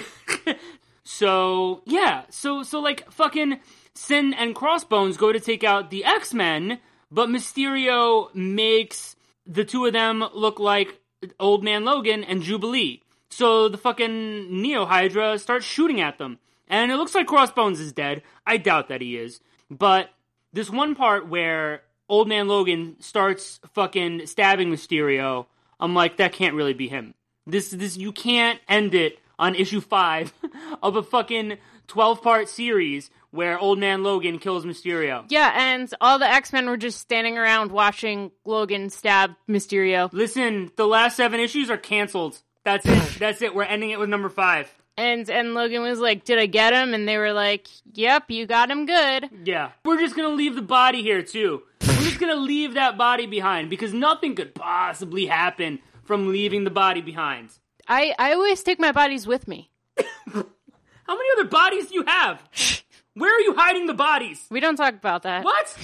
[1.06, 2.24] So, yeah.
[2.30, 3.60] So, so, like, fucking
[3.94, 9.16] Sin and Crossbones go to take out the X Men, but Mysterio makes
[9.46, 11.00] the two of them look like
[11.40, 13.02] Old Man Logan and Jubilee.
[13.30, 16.38] So the fucking Neo Hydra starts shooting at them.
[16.68, 18.22] And it looks like Crossbones is dead.
[18.46, 19.40] I doubt that he is.
[19.70, 20.10] But
[20.52, 25.46] this one part where Old Man Logan starts fucking stabbing Mysterio,
[25.78, 27.14] I'm like, that can't really be him.
[27.46, 30.32] This this you can't end it on issue five
[30.82, 35.24] of a fucking twelve part series where Old Man Logan kills Mysterio.
[35.28, 40.08] Yeah, and all the X Men were just standing around watching Logan stab Mysterio.
[40.12, 42.40] Listen, the last seven issues are canceled.
[42.64, 43.02] That's it.
[43.18, 43.54] That's it.
[43.54, 44.72] We're ending it with number five.
[44.98, 48.46] And and Logan was like, "Did I get him?" And they were like, "Yep, you
[48.46, 49.72] got him good." Yeah.
[49.84, 51.62] We're just gonna leave the body here too.
[51.82, 56.70] We're just gonna leave that body behind because nothing could possibly happen from leaving the
[56.70, 57.50] body behind.
[57.88, 59.70] I I always take my bodies with me.
[60.32, 62.42] How many other bodies do you have?
[63.14, 64.44] Where are you hiding the bodies?
[64.50, 65.44] We don't talk about that.
[65.44, 65.76] What?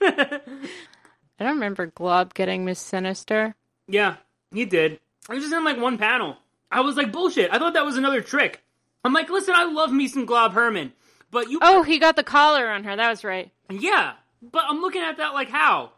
[0.00, 3.54] I don't remember Glob getting Miss Sinister.
[3.86, 4.16] yeah,
[4.52, 4.98] he did.
[5.28, 6.36] I was just in like one panel.
[6.70, 7.50] I was like, bullshit.
[7.52, 8.62] I thought that was another trick.
[9.04, 10.92] I'm like, listen, I love me some Glob Herman,
[11.30, 12.96] but you, Oh, he got the collar on her.
[12.96, 13.50] That was right.
[13.70, 15.92] yeah, but I'm looking at that like how?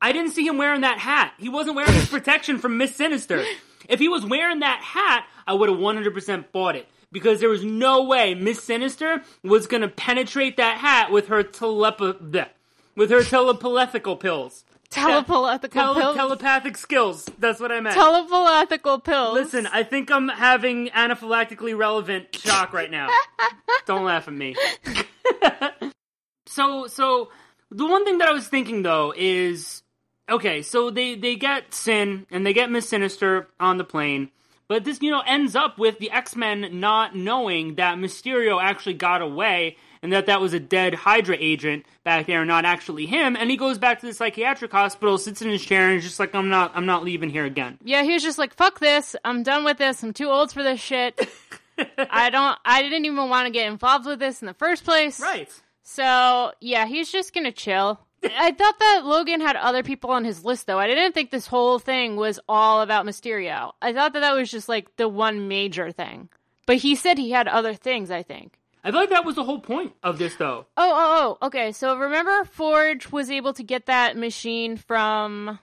[0.00, 1.34] I didn't see him wearing that hat.
[1.38, 3.44] He wasn't wearing his protection from Miss Sinister.
[3.88, 6.88] If he was wearing that hat, I would have 100% bought it.
[7.10, 12.48] Because there was no way Miss Sinister was gonna penetrate that hat with her telepa-
[12.96, 14.64] with her telepathical pills.
[14.88, 16.16] Telepathical Tele- pills.
[16.16, 17.28] telepathic skills.
[17.38, 17.94] That's what I meant.
[17.94, 19.34] Telepathical pills.
[19.34, 23.08] Listen, I think I'm having anaphylactically relevant shock right now.
[23.86, 24.54] Don't laugh at me.
[26.46, 27.30] so, so
[27.70, 29.81] the one thing that I was thinking though is,
[30.28, 34.30] okay, so they they get Sin and they get Miss Sinister on the plane,
[34.68, 38.94] but this you know ends up with the X Men not knowing that Mysterio actually
[38.94, 43.36] got away and that that was a dead Hydra agent back there, not actually him.
[43.36, 46.18] And he goes back to the psychiatric hospital, sits in his chair, and is just
[46.18, 47.78] like, I'm not, I'm not leaving here again.
[47.84, 49.14] Yeah, he was just like, "Fuck this!
[49.24, 50.02] I'm done with this.
[50.02, 51.28] I'm too old for this shit.
[51.98, 52.58] I don't.
[52.64, 55.20] I didn't even want to get involved with this in the first place.
[55.20, 55.48] Right.
[55.82, 58.00] So yeah, he's just gonna chill.
[58.24, 60.78] I thought that Logan had other people on his list, though.
[60.78, 63.72] I didn't think this whole thing was all about Mysterio.
[63.82, 66.28] I thought that that was just like the one major thing.
[66.66, 68.10] But he said he had other things.
[68.10, 68.58] I think.
[68.84, 70.66] I like that was the whole point of this, though.
[70.76, 71.46] Oh, oh, oh.
[71.46, 75.58] Okay, so remember, Forge was able to get that machine from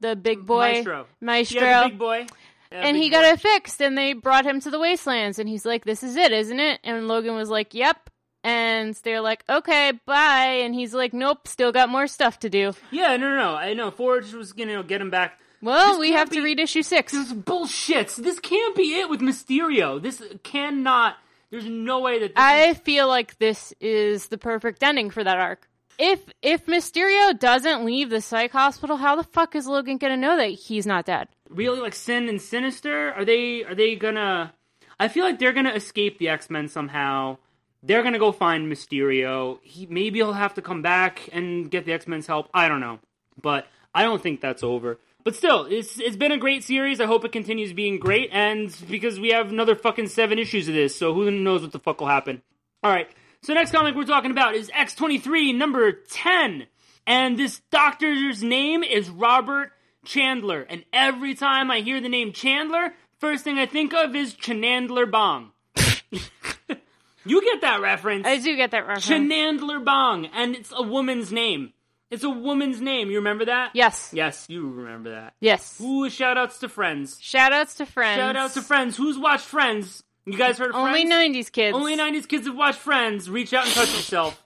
[0.00, 1.06] the big boy Maestro.
[1.20, 2.26] Maestro, Yeah, the big boy.
[2.70, 3.16] Yeah, and big he boy.
[3.16, 6.16] got it fixed, and they brought him to the Wastelands, and he's like, "This is
[6.16, 8.08] it, isn't it?" And Logan was like, "Yep."
[8.44, 12.72] And they're like, "Okay, bye." And he's like, "Nope, still got more stuff to do."
[12.90, 13.54] Yeah, no, no, no.
[13.54, 13.90] I know.
[13.90, 15.38] Forge was gonna you know, get him back.
[15.60, 17.12] Well, This we have to read issue six.
[17.12, 18.08] This is bullshit.
[18.18, 20.02] This can't be it with Mysterio.
[20.02, 21.16] This cannot.
[21.50, 22.34] There's no way that.
[22.34, 25.68] This is- I feel like this is the perfect ending for that arc.
[25.98, 30.36] If if Mysterio doesn't leave the psych hospital, how the fuck is Logan gonna know
[30.36, 31.28] that he's not dead?
[31.48, 33.12] really like Sin and Sinister.
[33.12, 33.62] Are they?
[33.62, 34.54] Are they gonna?
[34.98, 37.36] I feel like they're gonna escape the X Men somehow.
[37.82, 39.58] They're gonna go find Mysterio.
[39.62, 42.48] He maybe he'll have to come back and get the X Men's help.
[42.54, 43.00] I don't know,
[43.40, 44.98] but I don't think that's over.
[45.24, 47.00] But still, it's it's been a great series.
[47.00, 50.74] I hope it continues being great, and because we have another fucking seven issues of
[50.74, 52.42] this, so who knows what the fuck will happen.
[52.82, 53.08] All right.
[53.42, 56.66] So next comic we're talking about is X twenty three number ten,
[57.06, 59.72] and this doctor's name is Robert
[60.04, 60.62] Chandler.
[60.62, 65.10] And every time I hear the name Chandler, first thing I think of is Chanandler
[65.10, 65.50] Bong.
[67.24, 68.26] you get that reference?
[68.26, 69.08] I do get that reference.
[69.08, 71.72] Chanandler Bong, and it's a woman's name.
[72.10, 73.10] It's a woman's name.
[73.10, 73.70] You remember that?
[73.74, 74.10] yes.
[74.12, 75.34] Yes, you remember that.
[75.40, 75.80] Yes.
[75.80, 77.16] Ooh, shout outs to Friends.
[77.20, 78.16] Shout outs to friends.
[78.18, 78.96] Shout outs to Friends.
[78.96, 80.02] Who's watched Friends?
[80.26, 81.36] You guys heard of Only Friends?
[81.36, 81.74] 90s kids.
[81.74, 83.30] Only 90s kids have watched Friends.
[83.30, 84.42] Reach out and touch yourself.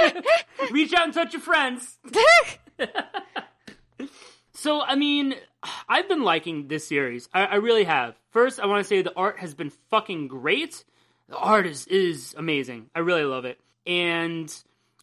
[0.70, 1.98] Reach out and touch your friends.
[4.52, 5.36] So, I mean,
[5.88, 7.30] I've been liking this series.
[7.32, 8.14] I, I really have.
[8.30, 10.84] First, I want to say the art has been fucking great.
[11.30, 12.90] The art is, is amazing.
[12.94, 13.60] I really love it.
[13.86, 14.52] And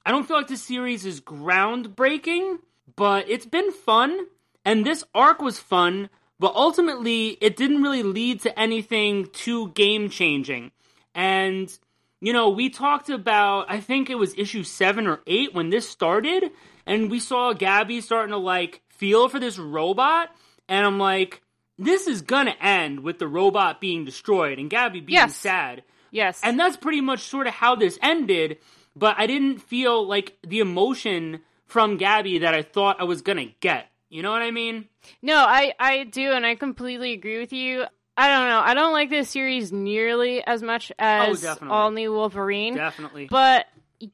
[0.05, 2.59] I don't feel like this series is groundbreaking,
[2.97, 4.27] but it's been fun.
[4.65, 10.09] And this arc was fun, but ultimately, it didn't really lead to anything too game
[10.09, 10.71] changing.
[11.15, 11.75] And,
[12.19, 15.87] you know, we talked about, I think it was issue seven or eight when this
[15.87, 16.51] started,
[16.85, 20.29] and we saw Gabby starting to, like, feel for this robot.
[20.67, 21.41] And I'm like,
[21.79, 25.37] this is gonna end with the robot being destroyed and Gabby being Yes.
[25.37, 25.83] sad.
[26.11, 26.39] Yes.
[26.43, 28.57] And that's pretty much sort of how this ended,
[28.95, 33.47] but I didn't feel like the emotion from Gabby that I thought I was gonna
[33.59, 33.87] get.
[34.09, 34.87] You know what I mean?
[35.21, 37.85] no, I, I do, and I completely agree with you.
[38.15, 38.59] I don't know.
[38.59, 41.69] I don't like this series nearly as much as Oh.
[41.69, 42.73] All New Wolverine.
[42.75, 43.27] Definitely.
[43.29, 43.67] But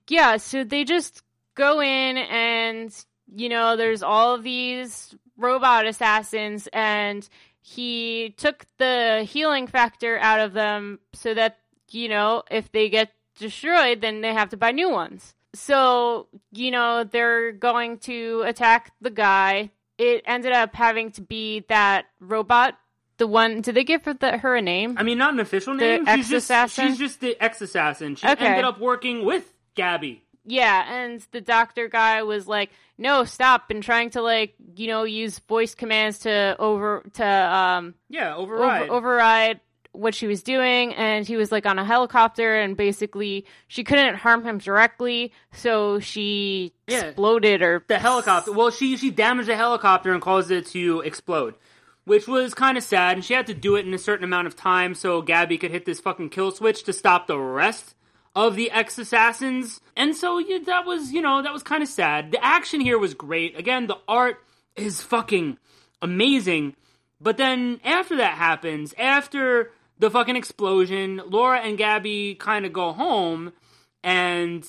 [0.10, 1.22] yeah, so they just
[1.56, 2.94] go in and
[3.36, 7.28] you know, there's all of these robot assassins and
[7.62, 11.58] he took the healing factor out of them so that,
[11.94, 15.34] you know, if they get destroyed, then they have to buy new ones.
[15.56, 19.70] So, you know, they're going to attack the guy.
[19.98, 22.76] It ended up having to be that robot,
[23.18, 23.62] the one.
[23.62, 24.96] Did they give her, the, her a name?
[24.98, 26.06] I mean, not an official name.
[26.06, 26.90] she's just ex-assassin?
[26.90, 28.16] she's just the ex assassin.
[28.16, 28.46] She Okay.
[28.46, 30.24] ended up working with Gabby.
[30.46, 35.04] Yeah, and the doctor guy was like, "No, stop!" and trying to like, you know,
[35.04, 38.90] use voice commands to over to um Yeah, override.
[38.90, 39.62] over, override
[39.94, 44.16] what she was doing and he was like on a helicopter and basically she couldn't
[44.16, 47.02] harm him directly so she Yeah.
[47.06, 48.52] exploded or the helicopter.
[48.52, 51.54] Well, she she damaged the helicopter and caused it to explode,
[52.06, 53.18] which was kind of sad.
[53.18, 55.72] And she had to do it in a certain amount of time so Gabby could
[55.72, 57.96] hit this fucking kill switch to stop the rest
[58.36, 59.80] of the ex assassins.
[59.96, 62.32] And so yeah, that was you know that was kind of sad.
[62.32, 63.58] The action here was great.
[63.58, 64.38] Again, the art
[64.76, 65.60] is fucking
[66.02, 66.76] amazing.
[67.22, 72.94] But then after that happens, after the fucking explosion, Laura and Gabby kind of go
[72.94, 73.54] home
[74.04, 74.68] and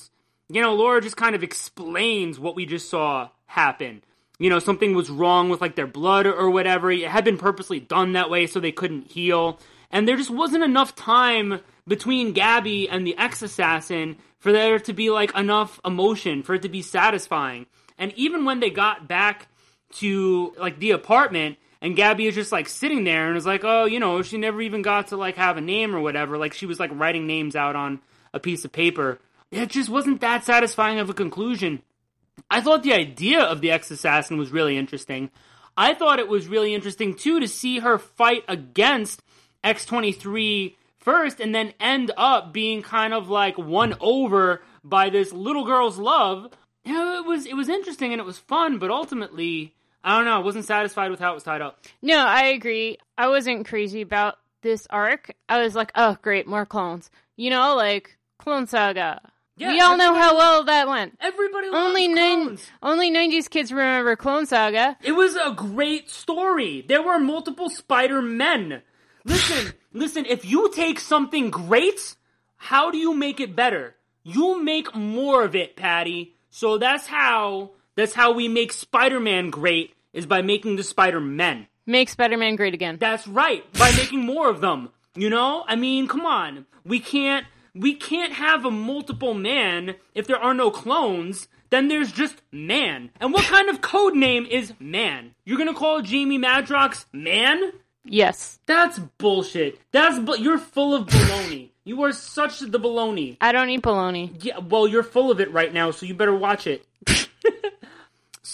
[0.48, 4.02] you know, Laura just kind of explains what we just saw happen.
[4.38, 6.90] You know, something was wrong with like their blood or, whatever.
[6.90, 9.58] It had been purposely done that way so they couldn't heal.
[9.90, 14.92] And there just wasn't enough time between Gabby and the ex assassin for there to
[14.92, 17.66] be like enough emotion, for it to be satisfying.
[17.96, 19.48] And even when they got back
[19.94, 23.84] to like the apartment and Gabby is just like sitting there and is like, oh,
[23.84, 26.38] you know, she never even got to like have a name or whatever.
[26.38, 28.00] Like she was like writing names out on
[28.32, 29.18] a piece of paper.
[29.50, 31.82] It just wasn't that satisfying of a conclusion.
[32.50, 35.30] I thought the idea of the ex assassin was really interesting.
[35.76, 39.22] I thought it was really interesting too to see her fight against
[39.62, 45.66] X23 first and then end up being kind of like won over by this little
[45.66, 46.48] girl's love.
[46.82, 50.26] You know, it was it was interesting and it was fun, but ultimately, I don't
[50.26, 51.84] know, I wasn't satisfied with how it was tied up.
[52.02, 56.66] no i agree i wasn't crazy about this arc i was like oh great more
[56.66, 59.20] clones you know like clone saga
[59.56, 62.66] Yeah, we all know how well that went Everybody loves only clones.
[62.82, 66.84] only 90s kids remember clone saga It was a great story.
[66.86, 68.82] There were multiple Spider Men.
[69.24, 72.16] Listen, listen, if you take something great,
[72.56, 73.94] how do you make it better?
[74.22, 76.34] You make more of it, Patty.
[76.50, 81.66] So that's how that's how we make Spider-Man great is by making the Spider-Men.
[81.86, 84.88] make spider-man great again That's right, by making more of them.
[85.14, 85.64] You know?
[85.68, 86.64] I mean, come on.
[86.84, 91.48] We can't we can't have a multiple man if there are no clones.
[91.70, 93.10] Then there's just man.
[93.20, 95.34] And what kind of code name is man?
[95.44, 97.72] You're gonna call Jamie Madrox man?
[98.04, 99.80] yes That's bullshit.
[99.92, 101.70] That's bu- you're full of baloney.
[101.84, 103.36] You are such the baloney.
[103.40, 104.30] i don't eat baloney.
[104.42, 106.86] Yeah, well, you're full of it right now, so you better watch it.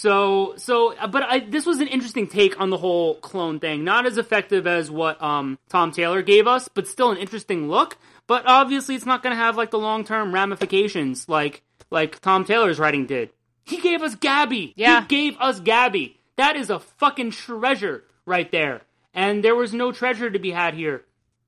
[0.01, 3.83] so, so, uh, but I, this was an interesting take on the whole clone thing.
[3.83, 7.97] Not as effective as what um, Tom Taylor gave us, but still an interesting look.
[8.25, 11.61] But obviously, it's not going to have like the long term ramifications like
[11.91, 13.29] like Tom Taylor's writing did.
[13.63, 14.73] He gave us Gabby.
[14.75, 15.01] Yeah.
[15.01, 16.19] He gave us Gabby.
[16.35, 18.81] That is a fucking treasure right there.
[19.13, 21.03] And there was no treasure to be had here,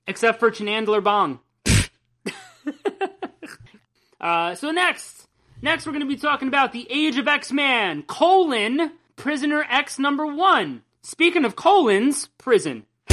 [0.05, 1.39] except for Chanandler Bong.
[4.23, 5.22] Uh, so next,
[5.63, 10.27] next we're going to be talking about the Age of X-Man, colon, Prisoner X number
[10.27, 10.83] one.
[11.01, 12.85] Speaking of colons, prison.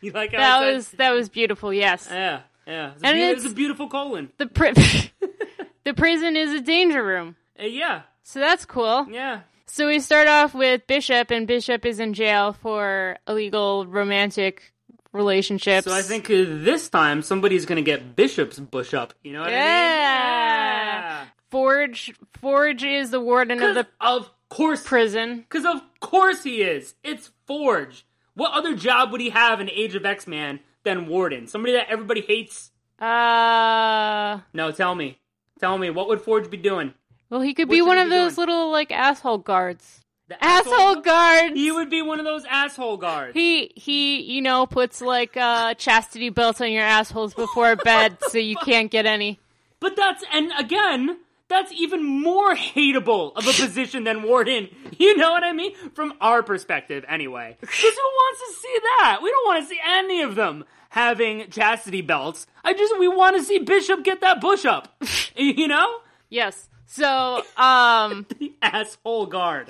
[0.00, 2.92] you like how that I said- was that was beautiful yes Yeah, yeah.
[2.92, 4.30] It's And it's- it's a beautiful colon.
[4.38, 4.72] the pri-
[5.84, 9.40] the prison is a danger room Uh, yeah, so that's cool yeah.
[9.66, 14.72] So we start off with Bishop, and Bishop is in jail for illegal romantic
[15.14, 15.86] relationships.
[15.86, 19.14] So I think uh, this time somebody's going to get Bishop's bush up.
[19.22, 19.56] You know what Yeah.
[19.58, 21.20] I mean?
[21.20, 21.24] Yeah.
[21.50, 25.38] Forge Forge is the warden of the of course, prison.
[25.48, 26.94] because of course he is.
[27.04, 28.04] It's Forge.
[28.34, 31.46] What other job would he have in Age of X-Man than Warden?
[31.46, 32.72] Somebody that everybody hates.
[33.00, 35.18] Uh, No, tell me.
[35.60, 36.94] Tell me, what would Forge be doing?
[37.30, 38.48] well, he could What be one of those doing?
[38.48, 40.00] little like asshole guards.
[40.28, 41.54] The Asshole guards.
[41.54, 43.34] He would be one of those asshole guards.
[43.34, 48.38] He he, you know, puts like uh chastity belts on your assholes before bed, so
[48.38, 49.38] you can't get any.
[49.80, 54.68] but that's, and again, that's even more hateable of a position than Warden.
[54.98, 55.74] You know what I mean?
[55.94, 57.58] From our perspective, anyway.
[57.60, 59.18] Because who wants to see that?
[59.22, 62.46] We don't want to see any of them having chastity belts.
[62.64, 64.96] I just, we want to see Bishop get that bush up.
[65.36, 65.98] you know?
[66.30, 66.68] Yes.
[66.86, 69.68] So, um, The asshole guard.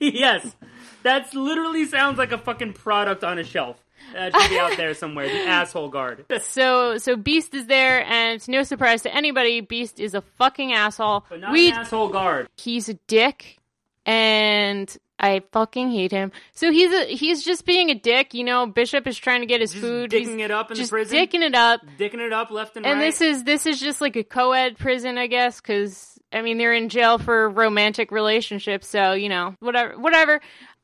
[0.00, 0.54] yes.
[1.02, 3.76] That's literally sounds like a fucking product on a shelf.
[4.14, 5.26] That should be out there somewhere.
[5.26, 6.24] The asshole guard.
[6.42, 9.60] so so Beast is there, and it's no surprise to anybody.
[9.60, 11.24] Beast is a fucking asshole.
[11.28, 12.48] But not we an asshole guard.
[12.56, 13.58] he's a dick
[14.04, 16.32] and I fucking hate him.
[16.52, 18.66] So he's a, he's just being a dick, you know.
[18.66, 20.10] Bishop is trying to get his Just food.
[20.10, 21.16] dicking he's it up in the prison?
[21.16, 21.80] dicking it up.
[21.98, 23.04] Dicking it up left and, And right.
[23.04, 26.58] And this is this is just like a co-ed prison, I guess, because I mean
[26.58, 28.88] they're in jail for romantic relationships.
[28.88, 30.40] So you know, whatever, whatever.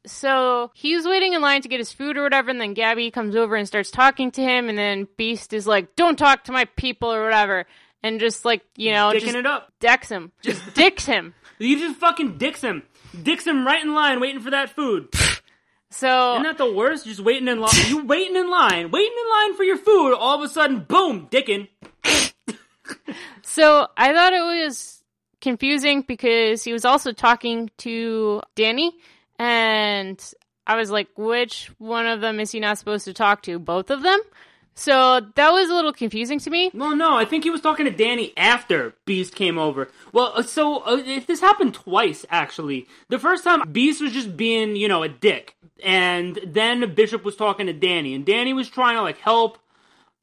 [0.07, 3.37] So he's waiting in line to get his food or whatever, and then Gabby comes
[3.37, 6.65] over and starts talking to him, and then Beast is like, "Don't talk to my
[6.77, 7.67] people" or whatever,
[8.03, 9.73] and just like you know, Dicking just it up.
[9.81, 11.35] decks him, just dicks him.
[11.59, 12.85] You just fucking dicks him.
[13.23, 15.09] Dicks him right in line waiting for that food.
[15.91, 17.07] So Isn't that the worst?
[17.07, 17.71] Just waiting in line.
[17.87, 20.13] You waiting in line, waiting in line for your food.
[20.15, 21.69] All of a sudden, boom, dicking.
[23.43, 24.98] So I thought it was
[25.41, 28.97] confusing because he was also talking to Danny,
[29.39, 30.23] and
[30.67, 33.59] I was like, which one of them is he not supposed to talk to?
[33.59, 34.21] Both of them?
[34.75, 36.71] So that was a little confusing to me.
[36.73, 39.89] Well, no, I think he was talking to Danny after Beast came over.
[40.13, 42.87] Well, uh, so uh, this happened twice, actually.
[43.09, 45.57] The first time, Beast was just being, you know, a dick.
[45.83, 49.59] And then Bishop was talking to Danny, and Danny was trying to, like, help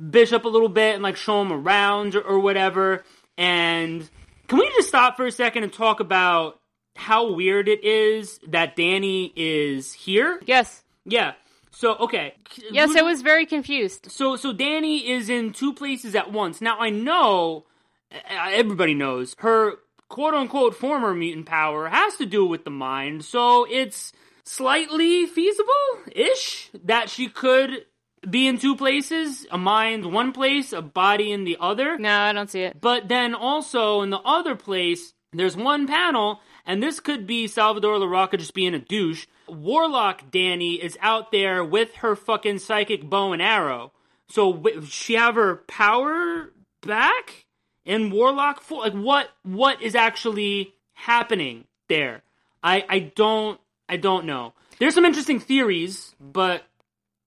[0.09, 3.03] Bishop a little bit and, like, show him around or, or whatever.
[3.38, 4.09] And
[4.48, 6.60] can we just stop for a second and talk about
[6.96, 10.39] how weird it is that Danny is here?
[10.46, 10.84] Yes.
[11.06, 11.34] Yeah.
[11.72, 12.36] So, okay.
[12.72, 14.10] Yes, I was very confused.
[14.10, 16.62] so so Danny is in two places at once.
[16.62, 17.66] Now I know
[18.14, 18.18] uh,
[18.52, 19.74] everybody knows her
[20.08, 23.26] quote unquote former mutant power has to do with the mind.
[23.26, 24.14] So it's
[24.46, 25.72] slightly feasible
[26.12, 27.86] ish that she could
[28.30, 31.98] be in two places, a mind one place, a body in the other.
[31.98, 32.80] No, I don't see it.
[32.80, 37.98] But then also in the other place, there's one panel, and this could be Salvador
[37.98, 39.28] Larroca just being a douche.
[39.48, 43.92] Warlock Danny is out there with her fucking psychic bow and arrow.
[44.30, 46.52] So w- she have her power
[46.82, 47.46] back
[47.86, 52.24] in Warlock for like what what is actually happening there?
[52.64, 54.54] I I don't I don't know.
[54.80, 56.64] There's some interesting theories, but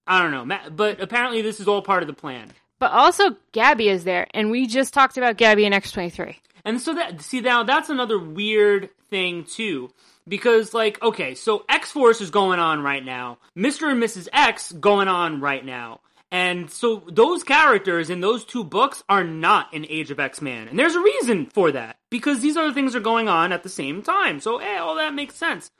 [0.08, 0.58] I don't know.
[0.70, 2.52] But apparently this is all part of the plan.
[2.80, 6.36] But also, Gabby is there, and we just talked about Gabby in X23.
[6.64, 9.90] And so that see now that's another weird thing too.
[10.26, 13.38] Because like, okay, so X Force is going on right now.
[13.56, 13.90] Mr.
[13.90, 14.28] and Mrs.
[14.32, 16.00] X going on right now.
[16.30, 20.68] And so those characters in those two books are not in Age of X-Man.
[20.68, 21.96] And there's a reason for that.
[22.10, 24.40] Because these other things are going on at the same time.
[24.40, 25.70] So hey, all that makes sense.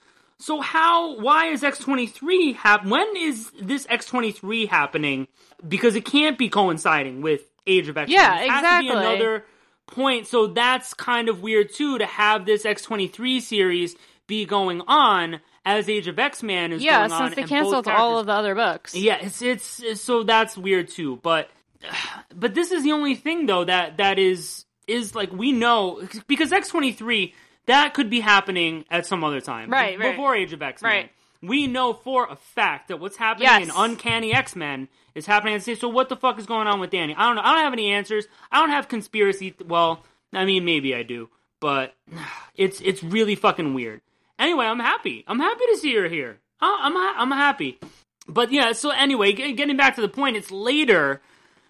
[0.40, 5.26] So how why is X23 hap when is this X23 happening?
[5.66, 8.14] Because it can't be coinciding with Age of X-Men.
[8.18, 8.90] Yeah, It has to be exactly.
[9.16, 9.44] another
[9.86, 10.26] point.
[10.28, 13.96] So that's kind of weird too to have this X23 series
[14.28, 17.18] be going on as Age of X-Man is Yeah, going on.
[17.30, 18.94] since they canceled all of the other books.
[18.94, 21.16] yeah, it's, it's it's- so that's weird too.
[21.22, 21.50] But
[22.34, 26.52] but this is the only thing though that that is is like we know because
[26.52, 27.34] X twenty three
[27.68, 30.10] that could be happening at some other time, Right, right.
[30.10, 30.90] before Age of X Men.
[30.92, 31.10] Right.
[31.40, 33.62] We know for a fact that what's happening Yes.
[33.64, 35.54] in Uncanny X Men is happening.
[35.54, 37.14] at the same- So what the fuck is going on with Danny?
[37.16, 37.42] I don't know.
[37.44, 38.26] I don't have any answers.
[38.50, 39.54] I don't have conspiracy.
[39.64, 41.28] Well, I mean maybe I do,
[41.60, 41.94] but
[42.56, 44.00] it's it's really fucking weird.
[44.38, 45.24] Anyway, I'm happy.
[45.28, 46.38] I'm happy to see her here.
[46.60, 47.78] I'm ha- I'm happy.
[48.26, 51.22] But yeah, so anyway, getting back to the point, it's later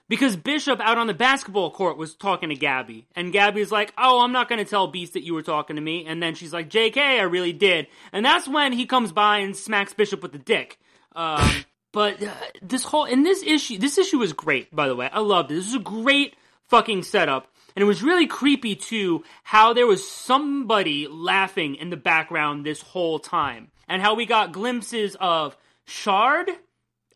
[0.09, 4.21] because Bishop out on the basketball court was talking to Gabby, and Gabby's like, "Oh,
[4.21, 6.53] I'm not going to tell Beast that you were talking to me," and then she's
[6.53, 10.33] like, "JK, I really did," and that's when he comes by and smacks Bishop with
[10.33, 10.79] the dick.
[11.15, 12.33] Um, but uh,
[12.63, 14.75] this whole in this issue, this issue was great.
[14.75, 15.55] By the way, I loved it.
[15.55, 16.35] This was a great
[16.69, 17.49] fucking setup.
[17.75, 22.83] And it was really creepy too how there was somebody laughing in the background this
[22.83, 23.71] whole time.
[23.87, 25.57] And how we got glimpses of
[25.87, 26.51] Shard,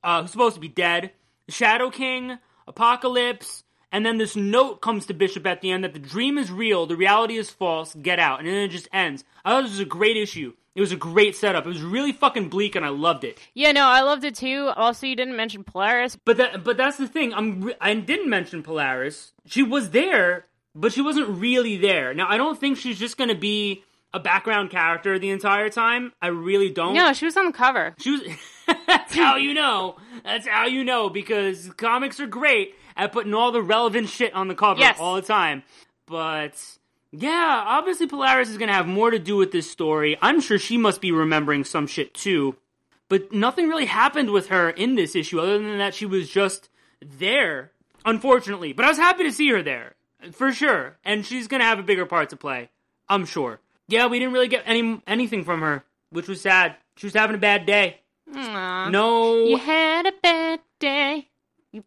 [0.04, 1.12] uh, who's supposed to be dead,
[1.48, 5.98] Shadow King, Apocalypse, and then this note comes to Bishop at the end that the
[5.98, 8.40] dream is real, the reality is false, get out.
[8.40, 9.24] And then it just ends.
[9.44, 10.54] I thought this was a great issue.
[10.74, 11.66] It was a great setup.
[11.66, 13.38] It was really fucking bleak and I loved it.
[13.52, 14.70] Yeah, no, I loved it too.
[14.74, 16.16] Also, you didn't mention Polaris.
[16.24, 17.34] But that, but that's the thing.
[17.34, 19.32] I'm re- I didn't mention Polaris.
[19.44, 22.14] She was there, but she wasn't really there.
[22.14, 23.84] Now I don't think she's just gonna be
[24.14, 26.12] a background character the entire time.
[26.22, 26.94] I really don't.
[26.94, 27.94] No, she was on the cover.
[27.98, 28.22] She was.
[28.86, 29.96] that's how you know.
[30.24, 34.48] That's how you know because comics are great at putting all the relevant shit on
[34.48, 34.98] the cover Yes.
[35.00, 35.62] all the time.
[36.06, 36.54] But
[37.10, 40.16] yeah, obviously Polaris is gonna have more to do with this story.
[40.22, 42.56] I'm sure she must be remembering some shit too.
[43.08, 46.68] But nothing really happened with her in this issue other than that she was just
[47.00, 47.72] there,
[48.04, 48.72] unfortunately.
[48.72, 49.94] But I was happy to see her there,
[50.32, 50.96] for sure.
[51.04, 52.70] And she's gonna have a bigger part to play,
[53.08, 53.60] I'm sure.
[53.88, 56.76] Yeah, we didn't really get any anything from her, which was sad.
[56.96, 58.00] She was having a bad day.
[58.34, 58.88] Aw.
[58.90, 61.28] No, You had a bad day.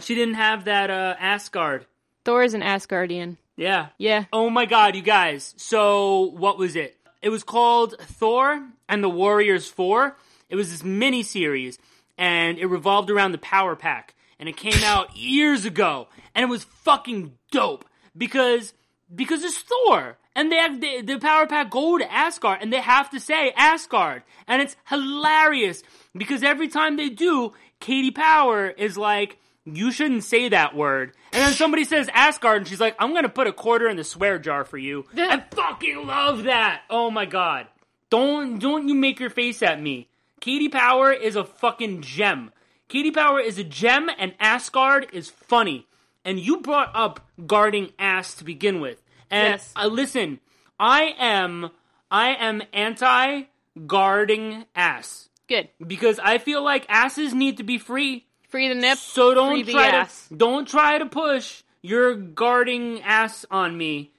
[0.00, 1.86] She didn't have that uh, Asgard.
[2.24, 3.36] Thor is an Asgardian.
[3.56, 3.88] Yeah.
[3.96, 4.24] Yeah.
[4.32, 5.54] Oh my god, you guys.
[5.56, 6.96] So, what was it?
[7.22, 10.16] It was called Thor and the Warriors 4.
[10.50, 11.78] It was this mini series,
[12.18, 14.14] and it revolved around the Power Pack.
[14.38, 17.84] And it came out years ago, and it was fucking dope
[18.16, 18.74] because
[19.14, 20.18] because it's Thor.
[20.36, 23.52] And they have the, the Power Pack go to Asgard and they have to say
[23.56, 24.22] Asgard.
[24.46, 25.82] And it's hilarious
[26.14, 31.14] because every time they do, Katie Power is like, you shouldn't say that word.
[31.32, 34.04] And then somebody says Asgard and she's like, I'm gonna put a quarter in the
[34.04, 35.06] swear jar for you.
[35.16, 36.82] I fucking love that.
[36.90, 37.66] Oh my god.
[38.10, 40.06] Don't, don't you make your face at me.
[40.42, 42.52] Katie Power is a fucking gem.
[42.88, 45.86] Katie Power is a gem and Asgard is funny.
[46.26, 49.02] And you brought up guarding ass to begin with.
[49.30, 49.72] And Yes.
[49.76, 50.40] uh, listen,
[50.78, 51.70] I am
[52.10, 53.42] I am anti
[53.86, 55.68] guarding ass Good.
[55.84, 58.26] because I feel like asses need to be free.
[58.48, 58.98] Free the nip.
[58.98, 60.28] So don't free the try ass.
[60.28, 64.12] to don't try to push your guarding ass on me.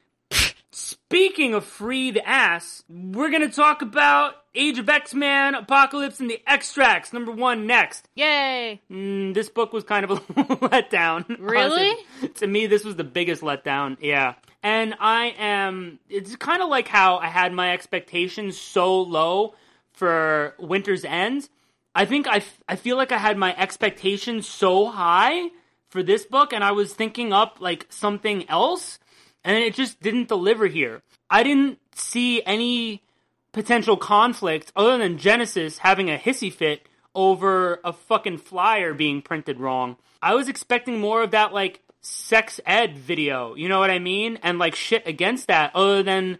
[0.77, 6.29] Speaking of free the ass, we're gonna talk about Age of X Man, Apocalypse, and
[6.29, 7.11] the X-Tracts.
[7.11, 8.07] Number one next.
[8.13, 8.79] Yay.
[8.91, 10.15] Mm, this book was kind of a
[10.67, 11.25] letdown.
[11.39, 11.89] Really?
[12.21, 12.29] honestly.
[12.29, 13.97] To me, this was the biggest letdown.
[13.99, 14.35] Yeah.
[14.61, 15.97] And I am.
[16.09, 19.55] It's kind of like how I had my expectations so low
[19.93, 21.49] for Winter's End.
[21.95, 25.49] I think I, f- I feel like I had my expectations so high
[25.89, 28.99] for this book, and I was thinking up like something else,
[29.43, 31.01] and it just didn't deliver here.
[31.29, 33.03] I didn't see any
[33.51, 39.59] potential conflict other than Genesis having a hissy fit over a fucking flyer being printed
[39.59, 39.97] wrong.
[40.21, 44.37] I was expecting more of that like sex ed video, you know what I mean?
[44.43, 46.37] And like shit against that other than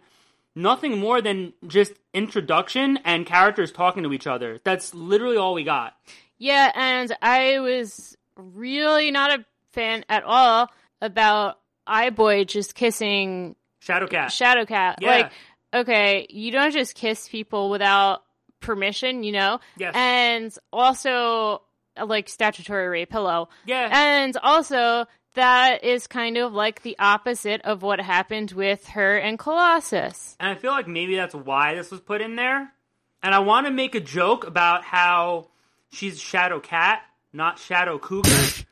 [0.54, 4.60] nothing more than just introduction and characters talking to each other.
[4.62, 5.94] That's literally all we got.
[6.38, 10.70] Yeah, and I was really not a fan at all
[11.00, 11.58] about
[11.88, 14.26] Eye-Boy just kissing Shadowcat.
[14.26, 14.96] Shadowcat.
[15.00, 15.08] Yeah.
[15.10, 15.32] Like,
[15.74, 18.22] okay, you don't just kiss people without
[18.60, 19.60] permission, you know?
[19.76, 19.94] Yes.
[19.96, 21.62] And also,
[22.02, 23.48] like, statutory rape, hello.
[23.66, 23.88] yeah.
[23.90, 29.38] And also, that is kind of like the opposite of what happened with her and
[29.38, 30.36] Colossus.
[30.40, 32.72] And I feel like maybe that's why this was put in there.
[33.22, 35.48] And I want to make a joke about how
[35.90, 38.30] she's Shadow Cat, not Shadow Cougar.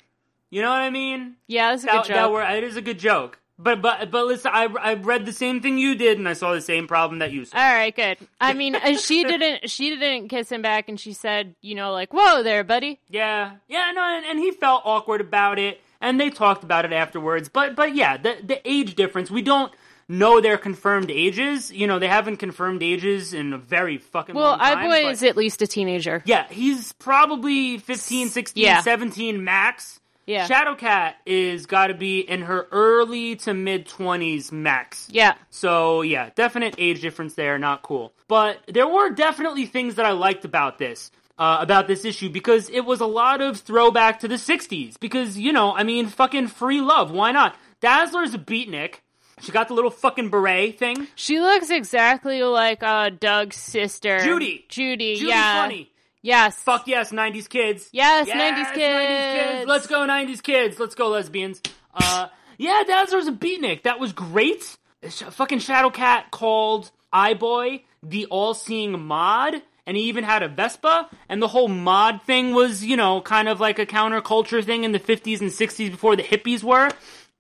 [0.51, 1.37] you know what I mean?
[1.47, 2.33] Yeah, that's a That, good that joke.
[2.33, 3.39] were, it is a good joke.
[3.59, 6.53] But but but listen, I I read the same thing you did, and I saw
[6.53, 7.57] the same problem that you saw.
[7.57, 8.19] All right, good.
[8.39, 9.71] I mean, uh, she didn't.
[9.71, 13.53] She didn't kiss him back, and she said, "You know, like, whoa, there, buddy." Yeah,
[13.67, 17.49] yeah, no, and, and he felt awkward about it, and they talked about it afterwards.
[17.49, 19.73] But but yeah, the the age difference, we don't
[20.07, 21.73] know their confirmed ages.
[21.73, 24.79] You know, they haven't confirmed ages in a very fucking Well, long time.
[24.91, 26.23] Eye-Boy is at least a teenager.
[26.27, 28.83] Yeah, he's probably 15, 16, Yeah.
[28.83, 29.99] 17 max.
[30.27, 30.49] Yeah.
[30.49, 35.09] Shadowcat is got to be in her early to mid 20s max.
[35.11, 35.35] Yeah.
[35.51, 38.13] So, yeah, definite age difference there, not cool.
[38.29, 41.11] But there were definitely things that I liked about this.
[41.39, 44.99] Uh, about this issue because it was a lot of throwback to the 60s.
[44.99, 47.11] Because, you know, I mean, fucking free love.
[47.11, 47.55] Why not?
[47.83, 49.01] Dazzler's a beatnik.
[49.43, 51.09] She got the little fucking beret thing.
[51.15, 54.65] She looks exactly like uh, Doug's sister, Judy.
[54.71, 55.63] Judy, Judy yeah.
[55.63, 55.93] funny.
[56.27, 56.57] Yes.
[56.57, 57.89] Fuck yes, 90s kids.
[57.93, 59.69] Yes, Yes, 90s kids.
[59.69, 60.79] Let's go, 90s kids.
[60.79, 61.63] Let's go, lesbians.
[61.95, 63.85] Uh, yeah, was a beatnik.
[63.85, 64.77] That was great.
[65.09, 69.55] Sh- fucking Shadowcat called Eye-Boy the all-seeing mod,
[69.87, 73.49] and he even had a Vespa, and the whole mod thing was, you know, kind
[73.49, 76.91] of like a counterculture thing in the 50s and 60s before the hippies were.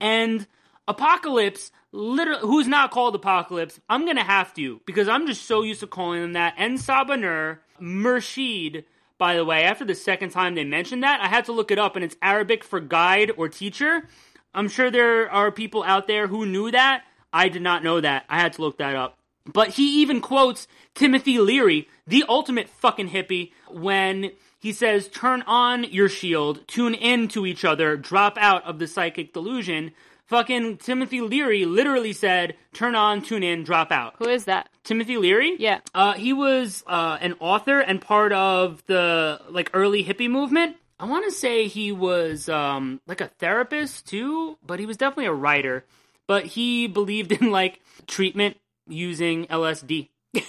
[0.01, 0.47] And
[0.89, 5.81] Apocalypse, literally, who's not called Apocalypse, I'm gonna have to, because I'm just so used
[5.81, 6.55] to calling them that.
[6.57, 8.85] And Sabah Nur, Murshid,
[9.19, 11.79] by the way, after the second time they mentioned that, I had to look it
[11.79, 14.09] up, and it's Arabic for guide or teacher.
[14.55, 17.05] I'm sure there are people out there who knew that.
[17.33, 18.25] I did not know that.
[18.29, 19.19] I had to look that up.
[19.45, 25.85] But he even quotes Timothy Leary, the ultimate fucking hippie, when he says, Turn on
[25.85, 29.93] your shield, tune in to each other, drop out of the psychic delusion.
[30.27, 34.15] Fucking Timothy Leary literally said, Turn on, tune in, drop out.
[34.19, 34.69] Who is that?
[34.85, 35.57] Timothy Leary?
[35.59, 35.81] Yeah.
[35.95, 40.77] Uh, he was uh, an author and part of the like early hippie movement.
[40.99, 45.27] I want to say he was um, like a therapist too, but he was definitely
[45.27, 45.85] a writer.
[46.27, 48.57] But he believed in like treatment
[48.89, 50.09] using LSD.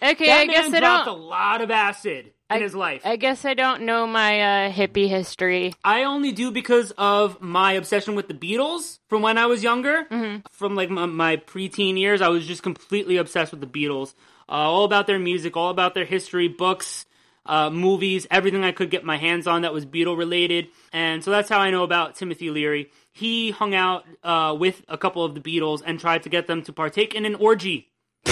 [0.00, 1.18] Okay, I guess I dropped don't.
[1.18, 3.02] a lot of acid in I- his life.
[3.04, 5.74] I guess I don't know my uh, hippie history.
[5.84, 10.04] I only do because of my obsession with the Beatles from when I was younger.
[10.10, 10.40] Mm-hmm.
[10.50, 14.14] From like my, my preteen years, I was just completely obsessed with the Beatles.
[14.48, 17.04] Uh, all about their music, all about their history, books,
[17.44, 20.68] uh, movies, everything I could get my hands on that was Beatle related.
[20.92, 22.90] And so that's how I know about Timothy Leary.
[23.12, 26.62] He hung out uh, with a couple of the Beatles and tried to get them
[26.62, 27.88] to partake in an orgy.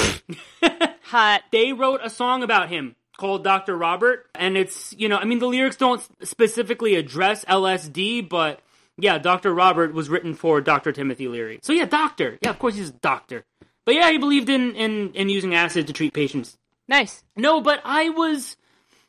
[1.02, 1.42] Hot.
[1.52, 3.76] they wrote a song about him called Dr.
[3.76, 4.26] Robert.
[4.34, 8.60] And it's, you know, I mean, the lyrics don't specifically address LSD, but
[8.98, 9.54] yeah, Dr.
[9.54, 10.92] Robert was written for Dr.
[10.92, 11.60] Timothy Leary.
[11.62, 12.38] So yeah, doctor.
[12.40, 13.44] Yeah, of course he's a doctor.
[13.84, 16.56] But yeah, he believed in, in, in using acid to treat patients.
[16.88, 17.24] Nice.
[17.36, 18.56] No, but I was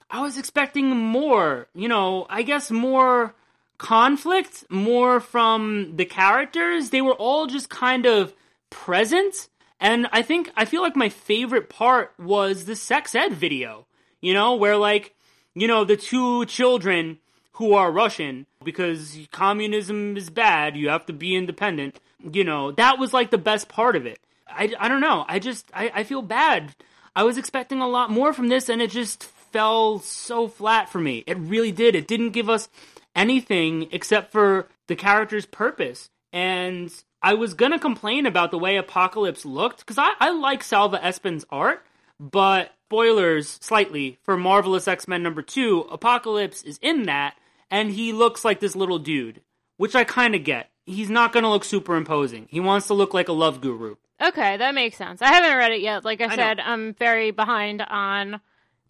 [0.10, 3.36] I was expecting more, you know, I guess more
[3.78, 6.90] conflict, more from the characters.
[6.90, 8.34] They were all just kind of
[8.70, 9.50] present.
[9.80, 13.86] And I think I feel like my favorite part was the sex ed video,
[14.22, 15.16] you know, where like,
[15.56, 17.20] you know, the two children
[17.54, 22.00] who are Russian because communism is bad, you have to be independent.
[22.32, 24.20] You know, that was like the best part of it.
[24.48, 25.26] I, I don't know.
[25.28, 26.76] I just, I, I feel bad.
[27.16, 31.00] I was expecting a lot more from this and it just fell so flat for
[31.00, 31.24] me.
[31.26, 31.96] It really did.
[31.96, 32.70] It didn't give us
[33.16, 36.10] anything except for the character's purpose.
[36.32, 41.04] And I was gonna complain about the way Apocalypse looked because I, I like Salva
[41.04, 41.84] Espin's art,
[42.20, 47.36] but spoilers slightly for Marvelous X Men number two, Apocalypse is in that,
[47.70, 49.42] and he looks like this little dude,
[49.76, 50.70] which I kind of get.
[50.86, 52.48] He's not gonna look super imposing.
[52.50, 53.96] He wants to look like a love guru.
[54.22, 55.22] Okay, that makes sense.
[55.22, 56.06] I haven't read it yet.
[56.06, 56.36] Like I, know.
[56.36, 58.40] said, I'm very behind on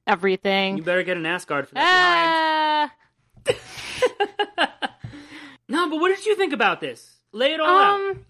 [0.05, 0.77] everything.
[0.77, 2.91] You better get an Asgard for that.
[3.47, 3.53] Uh.
[5.69, 7.17] No, but what did you think about this?
[7.33, 7.99] Lay it all out.
[7.99, 8.25] um,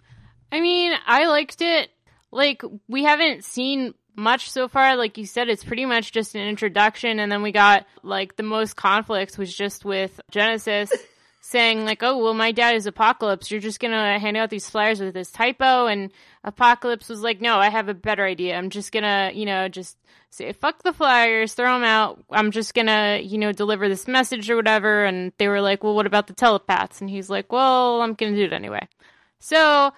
[0.51, 1.91] I mean, I liked it.
[2.32, 4.97] Like we haven't seen much so far.
[4.97, 8.43] Like you said, it's pretty much just an introduction, and then we got like the
[8.43, 10.91] most conflicts was just with Genesis
[11.41, 13.49] saying like, "Oh, well, my dad is Apocalypse.
[13.49, 16.11] You're just gonna hand out these flyers with this typo." And
[16.43, 18.57] Apocalypse was like, "No, I have a better idea.
[18.57, 19.97] I'm just gonna, you know, just
[20.32, 22.24] say fuck the flyers, throw them out.
[22.32, 25.95] I'm just gonna, you know, deliver this message or whatever." And they were like, "Well,
[25.95, 28.88] what about the telepaths?" And he's like, "Well, I'm gonna do it anyway."
[29.40, 29.92] So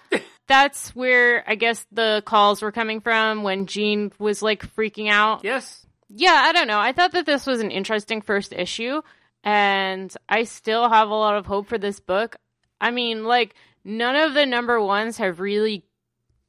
[0.47, 5.43] that's where I guess the calls were coming from when Jean was like freaking out.
[5.43, 5.85] yes.
[6.11, 6.79] Yeah, I don't know.
[6.79, 9.03] I thought that this was an interesting first issue,
[9.43, 12.35] and I still have a lot of hope for this book.
[12.81, 13.53] I mean, like,
[13.85, 15.85] none of the number ones have really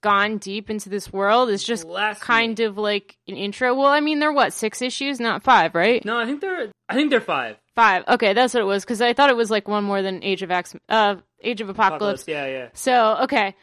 [0.00, 1.50] gone deep into this world.
[1.50, 1.86] It's just
[2.20, 3.74] kind of like an intro.
[3.74, 6.02] Well, I mean, they're what, six issues, not five, right?
[6.06, 6.72] No, I think they're.
[6.88, 7.56] I think they're five.
[7.74, 8.04] Five.
[8.08, 10.42] Okay, that's what it was, because I thought it was like one more than Age
[10.42, 12.24] of X, uh, Age of Apocalypse.
[12.26, 12.68] Yeah, yeah.
[12.72, 13.54] So, okay.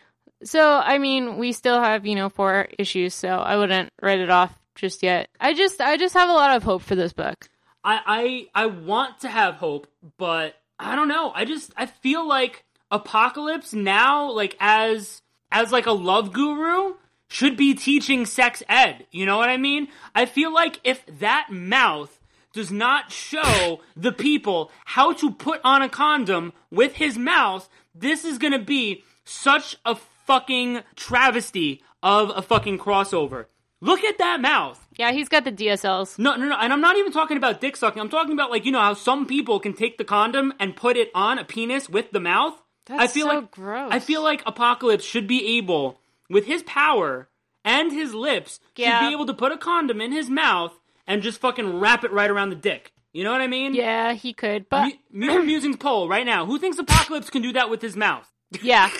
[0.43, 4.29] So, I mean, we still have, you know, four issues, so I wouldn't write it
[4.29, 5.29] off just yet.
[5.39, 7.49] I just I just have a lot of hope for this book.
[7.83, 9.87] I, I I want to have hope,
[10.17, 11.31] but I don't know.
[11.33, 16.95] I just I feel like Apocalypse now, like as as like a love guru,
[17.29, 19.07] should be teaching sex ed.
[19.11, 19.87] You know what I mean?
[20.13, 22.16] I feel like if that mouth
[22.57, 28.25] does not show the people how to put on a condom with his mouth, this
[28.25, 29.95] is gonna be such a
[30.25, 33.45] fucking travesty of a fucking crossover.
[33.79, 34.87] Look at that mouth.
[34.97, 36.17] Yeah, he's got the DSLs.
[36.17, 38.01] No, no, no, and I'm not even talking about dick sucking.
[38.01, 40.97] I'm talking about like you know how some people can take the condom and put
[40.97, 42.55] it on a penis with the mouth.
[42.87, 43.89] That's I feel so like gross.
[43.93, 45.99] I feel like Apocalypse should be able,
[46.29, 47.29] with his power
[47.63, 48.99] and his lips, Yeah.
[48.99, 50.73] should be able to put a condom in his mouth
[51.07, 52.91] and just fucking wrap it right around the dick.
[53.13, 53.73] You know what I mean?
[53.73, 56.45] Yeah, he could, but Mu- Musings poll right now.
[56.45, 58.31] Who thinks Apocalypse can do that with his mouth?
[58.61, 58.89] yeah.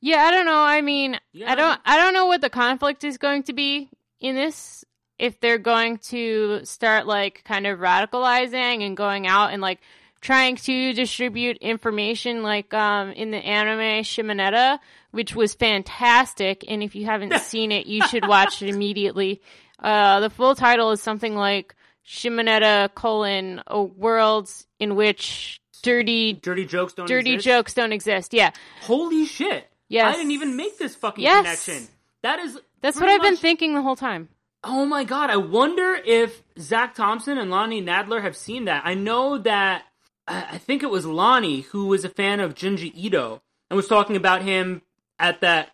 [0.00, 0.60] Yeah, I don't know.
[0.60, 1.50] I mean, Yeah.
[1.50, 3.88] I don't I don't know what the conflict is going to be
[4.20, 4.84] in this
[5.18, 9.80] if they're going to start like kind of radicalizing and going out and like
[10.20, 14.78] trying to distribute information like um in the anime Shimoneta,
[15.12, 19.40] which was fantastic and if you haven't seen it, you should watch it immediately.
[19.78, 21.74] Uh the full title is something like
[22.06, 27.44] Shimoneta colon a world in which dirty Dirty jokes don't dirty exist?
[27.46, 28.32] jokes don't exist.
[28.34, 28.50] Yeah.
[28.82, 29.68] Holy shit!
[29.88, 30.14] Yes.
[30.14, 31.64] I didn't even make this fucking Yes.
[31.64, 31.88] connection.
[32.22, 34.28] That is That's what I've been thinking the whole time.
[34.62, 38.82] Oh my god, I wonder if Zac Thompson and Lonnie Nadler have seen that.
[38.86, 39.84] I know that
[40.26, 43.88] I I think it was Lonnie who was a fan of Junji Ito and was
[43.88, 44.80] talking about him
[45.18, 45.70] at that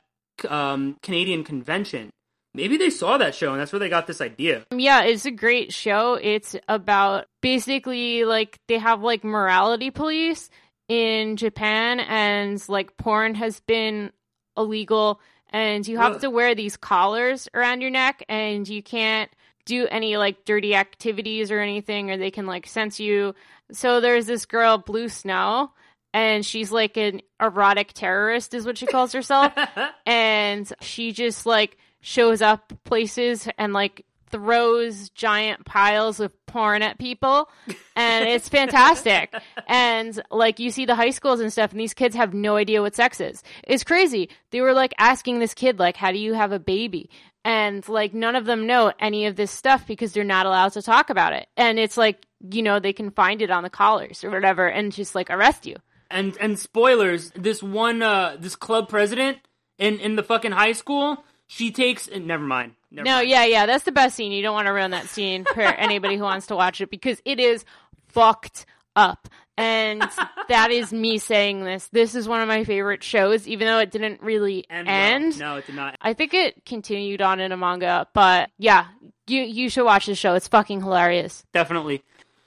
[0.49, 2.11] um, Canadian convention.
[2.53, 4.65] Maybe they saw that show and that's where they got this idea.
[4.75, 6.15] Yeah, it's a great show.
[6.15, 10.51] It's about basically like they have like morality police
[10.89, 14.11] in Japan and like porn has been
[14.57, 15.21] illegal
[15.51, 16.21] and you have Ugh.
[16.23, 19.31] to wear these collars around your neck and you can't
[19.65, 23.35] do any like dirty activities or anything or they can like sense you.
[23.73, 25.71] So there's this girl Blue Snow
[26.13, 29.53] and she's like an erotic terrorist is what she calls herself
[30.07, 36.99] and she just like shows up places and like throws giant piles of porn at
[36.99, 37.49] people
[37.97, 39.35] and it's fantastic.
[39.67, 42.83] And like you see the high schools and stuff and these kids have no idea
[42.83, 43.43] what sex is.
[43.65, 44.31] It's crazy.
[44.51, 47.11] They were like asking this kid like how do you have a baby?
[47.45, 50.83] And like none of them know any of this stuff because they're not allowed to
[50.83, 51.49] talk about it.
[51.57, 54.93] And it's like you know they can find it on the collars or whatever and
[54.93, 55.77] just like arrest you.
[56.11, 59.39] And and spoilers, this one uh this club president
[59.79, 62.75] in in the fucking high school, she takes and never mind.
[62.93, 63.29] Never No, mind.
[63.29, 64.31] yeah, yeah, that's the best scene.
[64.31, 67.21] You don't want to ruin that scene for anybody who wants to watch it because
[67.25, 67.65] it is
[68.09, 69.29] fucked up.
[69.57, 70.01] And
[70.49, 71.89] that is me saying this.
[71.89, 75.37] This is one of my favorite shows, even though it didn't really And end.
[75.41, 75.97] well, no, it did not.
[76.01, 78.87] I think it continued on in a manga, but yeah,
[79.27, 80.35] you you should watch the show.
[80.35, 81.45] It's fucking hilarious.
[81.53, 82.03] Definitely.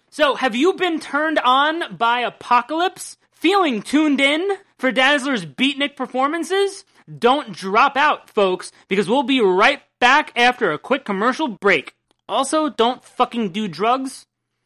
[0.10, 3.18] So, have you been turned on by Apocalypse?
[3.32, 4.48] Feeling tuned in
[4.78, 6.86] for Dazzler's beatnik performances?
[7.20, 11.96] Don't drop out, folks, because we'll be right back after a quick commercial break.
[12.28, 14.26] Also, don't fucking do drugs.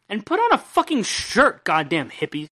[0.10, 2.48] And put on a fucking shirt, goddamn hippies.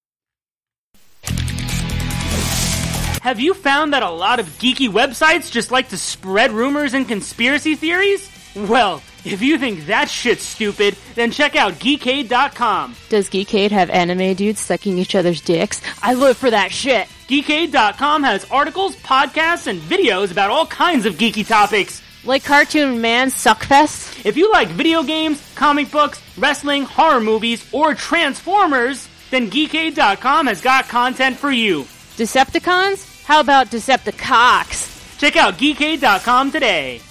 [3.21, 7.07] Have you found that a lot of geeky websites just like to spread rumors and
[7.07, 8.29] conspiracy theories?
[8.55, 12.95] Well, if you think that shit's stupid, then check out geekade.com.
[13.09, 15.81] Does Geekade have anime dudes sucking each other's dicks?
[16.03, 17.07] I live for that shit.
[17.27, 22.01] Geekade.com has articles, podcasts, and videos about all kinds of geeky topics.
[22.23, 24.25] Like Cartoon Man Suckfest?
[24.25, 30.61] If you like video games, comic books, wrestling, horror movies, or Transformers, then Geekade.com has
[30.61, 31.83] got content for you.
[32.17, 33.23] Decepticons?
[33.23, 35.17] How about Decepticocks?
[35.17, 37.01] Check out geekade.com today.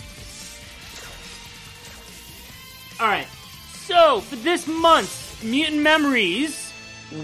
[3.00, 6.63] Alright, so for this month's Mutant Memories,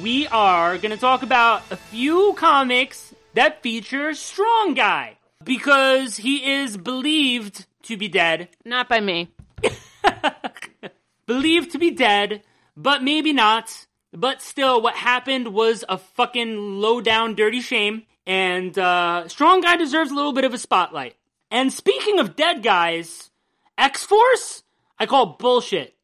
[0.03, 5.17] we are going to talk about a few comics that feature Strong Guy.
[5.43, 8.49] Because he is believed to be dead.
[8.65, 9.33] Not by me.
[11.27, 12.43] Believed to be dead,
[12.77, 13.87] but maybe not.
[14.13, 18.03] But still, what happened was a fucking low down dirty shame.
[18.27, 21.17] And uh, Strong Guy deserves a little bit of a spotlight.
[21.51, 23.31] And speaking of dead guys,
[23.79, 24.63] X Force?
[24.99, 25.97] I call bullshit.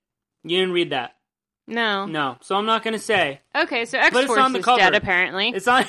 [0.45, 1.16] You didn't read that.
[1.67, 2.07] No.
[2.07, 2.37] No.
[2.41, 3.41] So I'm not going to say.
[3.55, 4.79] Okay, so X Force is cover.
[4.79, 5.51] dead apparently.
[5.51, 5.85] It's on.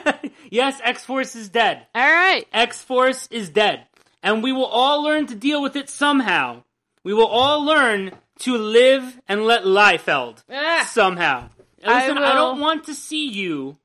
[0.50, 1.86] yes, X Force is dead.
[1.94, 2.46] All right.
[2.52, 3.86] X Force is dead.
[4.22, 6.62] And we will all learn to deal with it somehow.
[7.04, 10.86] We will all learn to live and let Liefeld Ah.
[10.90, 11.48] somehow.
[11.82, 13.78] And I listen, I, will- don't want to see you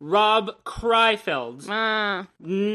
[0.00, 1.68] rob Kreifeld.
[1.68, 2.24] Uh,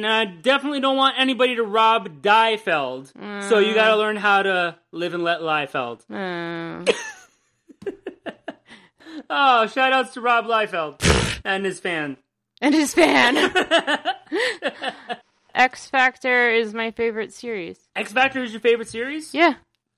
[0.08, 3.12] I definitely don't want anybody to rob Diefeld.
[3.50, 6.02] So you gotta learn how to live and let Liefeld.
[6.12, 6.86] uh.
[9.30, 11.02] Oh, shout outs to Rob Liefeld
[11.44, 12.18] and his fan.
[12.62, 13.36] and his fan.
[15.56, 17.80] X Factor is my favorite series.
[17.96, 19.56] X Factor is your favorite series Yeah.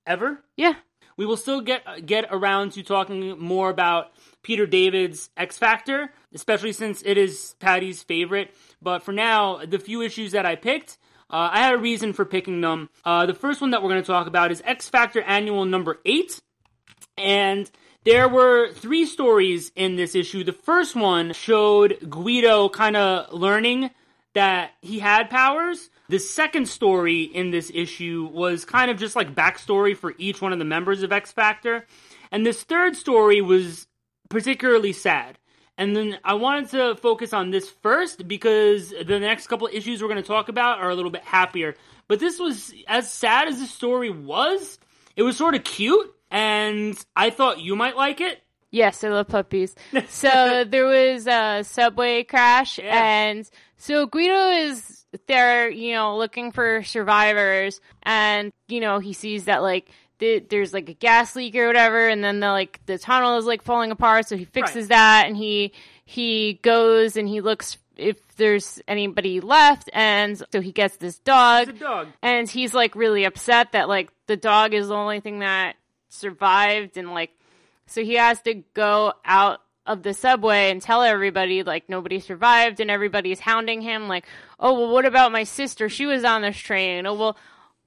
[0.08, 0.40] ever?
[0.56, 0.76] Yeah.
[1.18, 4.12] We will still get get around to talking more about
[4.42, 8.56] Peter David's X Factor, especially since it is Patty's favorite.
[8.82, 10.98] But for now, the few issues that I picked,
[11.30, 12.90] uh, I had a reason for picking them.
[13.04, 16.00] Uh, the first one that we're going to talk about is X Factor Annual Number
[16.06, 16.40] Eight,
[17.18, 17.70] and
[18.06, 20.44] there were three stories in this issue.
[20.44, 23.92] The first one showed Guido kind of learning
[24.34, 25.90] that he had powers.
[26.08, 30.54] The second story in this issue was kind of just like backstory for each one
[30.54, 31.86] of the members of X Factor.
[32.32, 33.88] And this third story was
[34.30, 35.38] particularly sad.
[35.78, 40.10] And then I wanted to focus on this first because the next couple issues we're
[40.10, 41.76] going to talk about are a little bit happier.
[42.08, 44.78] But this was as sad as the story was,
[45.16, 48.42] it was sort of cute and I thought you might like it.
[48.72, 49.76] Yes, I love puppies.
[50.10, 53.04] So there was a subway crash, Yeah.
[53.04, 59.46] and so Guido is there, you know, looking for survivors, and you know he sees
[59.46, 62.98] that like the, there's like a gas leak or whatever, and then the like the
[63.00, 64.90] tunnel is like falling apart, so he fixes Right.
[64.90, 65.74] that, and he
[66.06, 71.70] he goes and he looks if there's anybody left, and so he gets this dog,
[71.70, 72.08] It's a dog.
[72.22, 75.76] and he's like really upset that like the dog is the only thing that
[76.10, 77.32] survived and like
[77.86, 82.80] so he has to go out of the subway and tell everybody like nobody survived
[82.80, 84.26] and everybody's hounding him like
[84.60, 85.90] oh well what about my sister?
[85.90, 87.06] She was on this train.
[87.08, 87.38] Oh well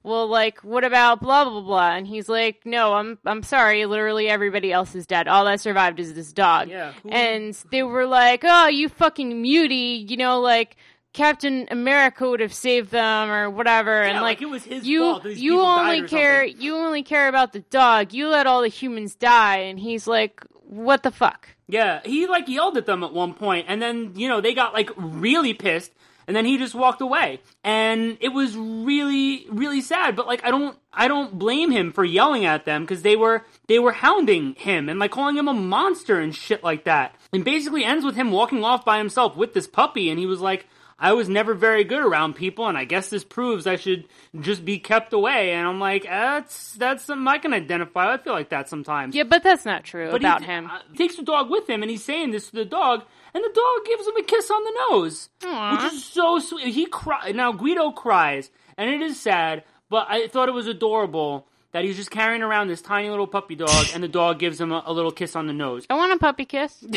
[0.03, 1.91] well like what about blah blah blah?
[1.95, 3.85] And he's like no i'm i'm sorry.
[3.85, 5.29] Literally everybody else is dead.
[5.29, 6.67] All that survived is this dog.
[6.69, 10.75] Yeah, who- and they were like oh you fucking mutie you know like
[11.13, 14.99] Captain America would have saved them or whatever, and like, like it was his you,
[15.01, 18.13] fault these you only care, you only care about the dog.
[18.13, 22.47] You let all the humans die, and he's like, "What the fuck?" Yeah, he like
[22.47, 25.91] yelled at them at one point, and then you know they got like really pissed,
[26.27, 30.15] and then he just walked away, and it was really really sad.
[30.15, 33.45] But like I don't I don't blame him for yelling at them because they were
[33.67, 37.15] they were hounding him and like calling him a monster and shit like that.
[37.31, 40.41] And basically ends with him walking off by himself with this puppy, and he was
[40.41, 40.65] like.
[41.03, 44.05] I was never very good around people, and I guess this proves I should
[44.39, 45.51] just be kept away.
[45.51, 48.13] And I'm like, that's that's something I can identify.
[48.13, 49.13] I feel like that sometimes.
[49.13, 50.67] Yeah, but that's not true But about he, him.
[50.67, 53.49] uh, takes the dog with him, and he's saying this to the dog, and the
[53.53, 55.83] dog gives him a kiss on the nose, Aw.
[55.83, 56.73] which is so sweet.
[56.73, 57.51] He cry now.
[57.51, 62.11] Guido cries, and it is sad, but I thought it was adorable that he's just
[62.11, 65.11] carrying around this tiny little puppy dog, and the dog gives him a, a little
[65.11, 65.85] kiss on the nose.
[65.89, 66.81] I want a puppy kiss.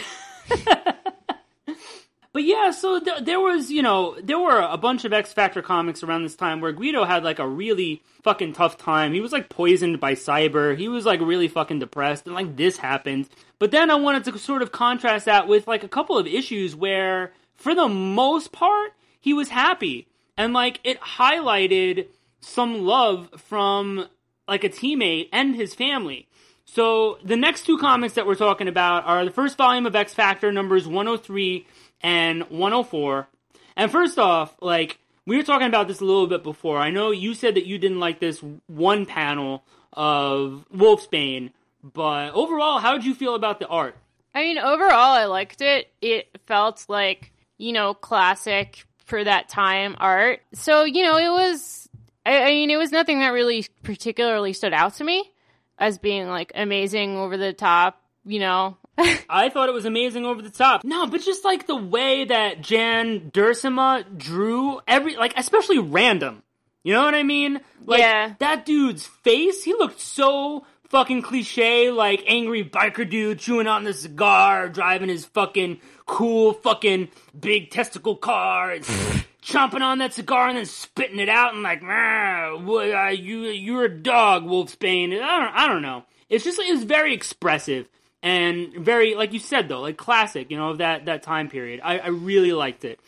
[2.37, 5.63] But yeah, so th- there was, you know, there were a bunch of X Factor
[5.63, 9.15] comics around this time where Guido had like a really fucking tough time.
[9.15, 10.77] He was like poisoned by Cyber.
[10.77, 13.31] He was like really fucking depressed, and like this happened.
[13.59, 16.77] But then I wanted to sort of contrast that with like a couple of issues
[16.77, 20.07] where, for the most part, he was happy.
[20.37, 22.09] And like it highlighted
[22.41, 24.09] some love from
[24.47, 26.29] like a teammate and his family.
[26.67, 30.13] So the next two comics that we're talking about are the first volume of X
[30.13, 31.67] Factor numbers 103
[32.01, 33.29] and 104.
[33.77, 36.79] And first off, like we were talking about this a little bit before.
[36.79, 41.51] I know you said that you didn't like this one panel of Wolfsbane,
[41.83, 43.97] but overall, how did you feel about the art?
[44.35, 45.91] I mean, overall, I liked it.
[46.01, 50.41] It felt like, you know, classic for that time art.
[50.53, 51.89] So, you know, it was,
[52.25, 55.31] I, I mean, it was nothing that really particularly stood out to me
[55.79, 58.77] as being like amazing over the top, you know.
[59.29, 60.85] I thought it was amazing over the top.
[60.85, 66.43] No, but just like the way that Jan Duursema drew every, like, especially random.
[66.83, 67.61] You know what I mean?
[67.85, 68.35] Like, Yeah.
[68.39, 73.93] that dude's face, he looked so fucking cliche, like angry biker dude chewing on the
[73.93, 78.85] cigar, driving his fucking cool fucking big testicle car, and
[79.43, 83.43] chomping on that cigar and then spitting it out and like, "Rah, what, uh, you,
[83.47, 85.13] you're a dog, Wolfsbane.
[85.21, 86.05] I don't, I don't know.
[86.29, 87.89] It's just, it was very expressive
[88.27, 91.79] and very, like you said though, like classic, you know, of that, that time period.
[91.85, 92.99] I, I really liked it.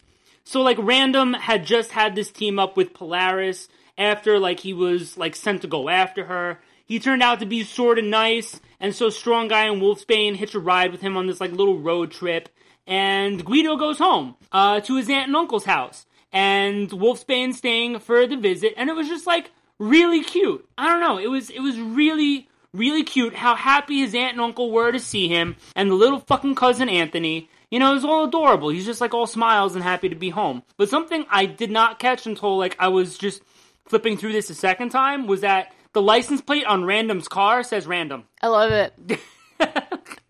[0.45, 5.19] So like Random had just had this team up with Polaris after like he was
[5.19, 6.61] like sent to go after her.
[6.87, 10.55] He turned out to be sort of nice, and so Strong Guy and Wolfsbane hitch
[10.55, 12.49] a ride with him on this like little road trip.
[12.87, 18.25] And Guido goes home uh, to his aunt and uncle's house, and Wolfsbane staying for
[18.29, 19.51] the visit, and it was just like
[19.81, 20.65] really cute.
[20.79, 22.49] I don't know, it was it was really
[22.79, 26.21] really cute how happy his aunt and uncle were to see him, and the little
[26.21, 27.51] fucking cousin Anthony.
[27.71, 28.71] You know, it was all adorable.
[28.71, 30.63] He's just like all smiles and happy to be home.
[30.79, 33.43] But something I did not catch until like I was just
[33.87, 37.87] flipping through this a second time was that the license plate on Random's car says
[37.87, 38.25] Random.
[38.41, 39.21] I love it.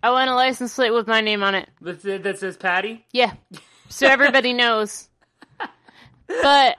[0.03, 1.69] I want a license plate with my name on it.
[1.81, 3.05] that, that says Patty.
[3.13, 3.35] Yeah.
[3.89, 5.09] So everybody knows.
[6.43, 6.77] But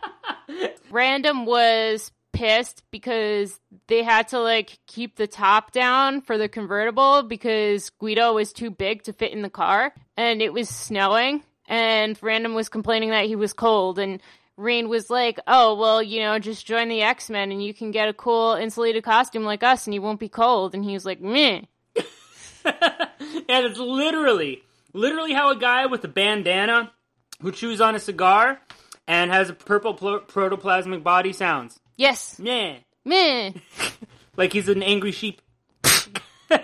[0.91, 7.23] Random was pissed because they had to like keep the top down for the convertible
[7.23, 12.17] because Guido was too big to fit in the car and it was snowing and
[12.21, 14.21] Random was complaining that he was cold and
[14.57, 18.09] Rahne was like, "Oh, well, you know, just join the X-Men and you can get
[18.09, 21.21] a cool insulated costume like us and you won't be cold." And he was like,
[21.21, 21.61] "Meh."
[22.65, 24.63] and it's literally,
[24.93, 26.91] literally how a guy with a bandana
[27.41, 28.59] who chews on a cigar
[29.07, 31.79] and has a purple pl- protoplasmic body sounds.
[31.99, 32.39] Yes.
[32.41, 32.77] Yeah.
[33.05, 33.51] Meh.
[34.37, 35.41] Like he's an angry sheep.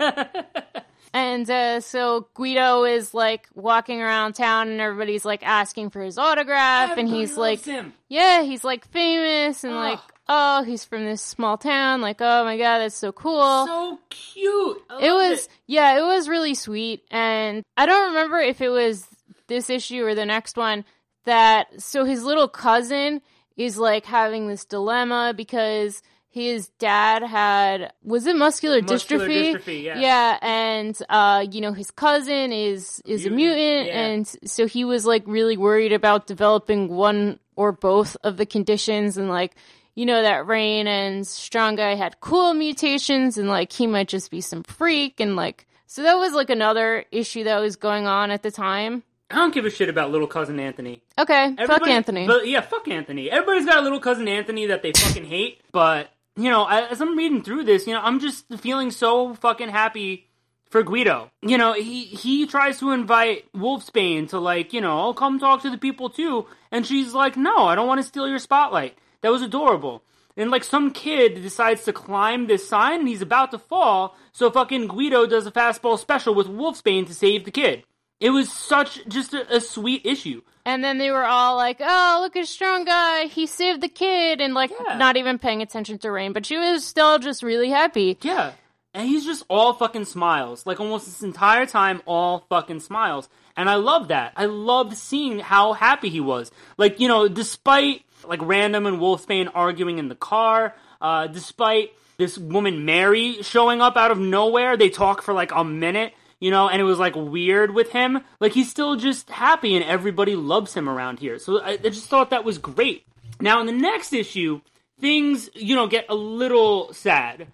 [1.14, 6.18] And uh, so Guido is like walking around town, and everybody's like asking for his
[6.18, 7.94] autograph, and he's like, him.
[8.08, 9.76] "Yeah, he's like famous, and Oh.
[9.78, 12.02] like, oh, he's from this small town.
[12.02, 14.82] Like, oh my god, that's so cool." So cute.
[15.00, 19.06] It was, yeah, it was really sweet, and I don't remember if it was
[19.46, 20.84] this issue or the next one
[21.24, 21.80] that.
[21.80, 23.22] So his little cousin
[23.56, 26.02] is like having this dilemma because
[26.36, 29.54] his dad had was it muscular, Muscular dystrophy?
[29.54, 29.98] dystrophy, yeah.
[29.98, 34.06] Yeah, and uh, you know his cousin is is a Mutant, mutant, yeah.
[34.06, 39.16] and so he was like really worried about developing one or both of the conditions,
[39.16, 39.56] and like
[39.94, 44.30] you know that Rahne and Strong Guy had cool mutations, and like he might just
[44.30, 48.30] be some freak, and like so that was like another issue that was going on
[48.30, 49.04] at the time.
[49.30, 51.02] I don't give a shit about little cousin Anthony.
[51.18, 52.26] Okay, fuck Everybody- Anthony.
[52.26, 53.30] But yeah, fuck Anthony.
[53.30, 55.60] Everybody's got a little cousin Anthony that they fucking hate.
[55.72, 59.70] But you know, as I'm reading through this, you know, I'm just feeling so fucking
[59.70, 60.28] happy
[60.70, 61.30] for Guido.
[61.42, 65.62] You know, he he tries to invite Wolfsbane to like, you know, oh, come talk
[65.62, 68.96] to the people too, and she's like, no, I don't want to steal your spotlight.
[69.22, 70.02] That was adorable.
[70.36, 74.50] And like some kid decides to climb this sign and he's about to fall, so
[74.50, 77.84] fucking Guido does a fastball special with Wolfsbane to save the kid.
[78.20, 80.42] It was such just a, a sweet issue.
[80.64, 83.26] And then they were all like, "Oh, look at strong guy!
[83.26, 84.96] He saved the kid!" And like, Yeah.
[84.96, 88.18] not even paying attention to Rahne, but she was still just really happy.
[88.22, 88.52] Yeah.
[88.94, 90.64] And he's just all fucking smiles.
[90.66, 93.28] Like almost this entire time, all fucking smiles.
[93.54, 94.32] And I love that.
[94.36, 96.50] I loved seeing how happy he was.
[96.78, 102.38] Like, you know, despite like Random and Wolfsbane arguing in the car, uh, despite this
[102.38, 106.68] woman Mary showing up out of nowhere, they talk for like a minute, you know,
[106.68, 108.20] and it was like weird with him.
[108.40, 111.38] Like he's still just happy and everybody loves him around here.
[111.38, 113.06] So I, I just thought that was great.
[113.40, 114.60] Now in the next issue,
[115.00, 117.48] things, you know, get a little sad.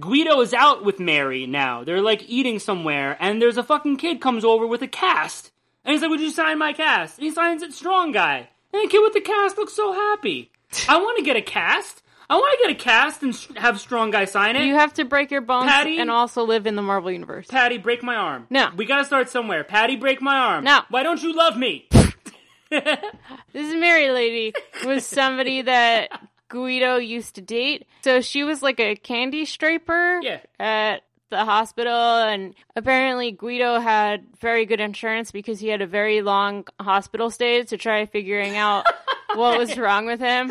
[0.00, 1.84] Guido is out with Mary now.
[1.84, 5.52] They're like eating somewhere, and there's a fucking kid comes over with a cast.
[5.84, 7.18] And he's like, Would you sign my cast?
[7.18, 8.48] And he signs it strong guy.
[8.72, 10.50] And the kid with the cast looks so happy.
[10.88, 12.02] I want to get a cast.
[12.28, 14.64] I want to get a cast and sh- have strong guy sign it.
[14.64, 15.98] You have to break your bones Patty?
[15.98, 17.46] and also live in the Marvel universe.
[17.48, 18.46] Patty, break my arm.
[18.50, 18.70] No.
[18.76, 19.62] We gotta start somewhere.
[19.64, 20.64] Patty, break my arm.
[20.64, 20.80] No.
[20.90, 21.88] Why don't you love me?
[23.52, 24.52] This Mary lady
[24.84, 26.10] was somebody that
[26.48, 27.86] Guido used to date.
[28.02, 30.40] So she was like a candy striper Yeah.
[30.58, 36.22] at the hospital and apparently Guido had very good insurance because he had a very
[36.22, 38.84] long hospital stay to try figuring out
[39.34, 40.50] what was wrong with him.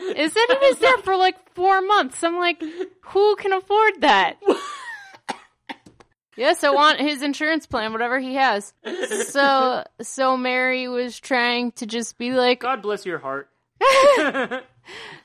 [0.00, 2.22] It said he was there for like four months.
[2.22, 2.62] I'm like,
[3.00, 4.36] who can afford that?
[6.36, 8.72] Yes, I want his insurance plan, whatever he has.
[9.26, 13.50] So, so Mary was trying to just be like, God bless your heart.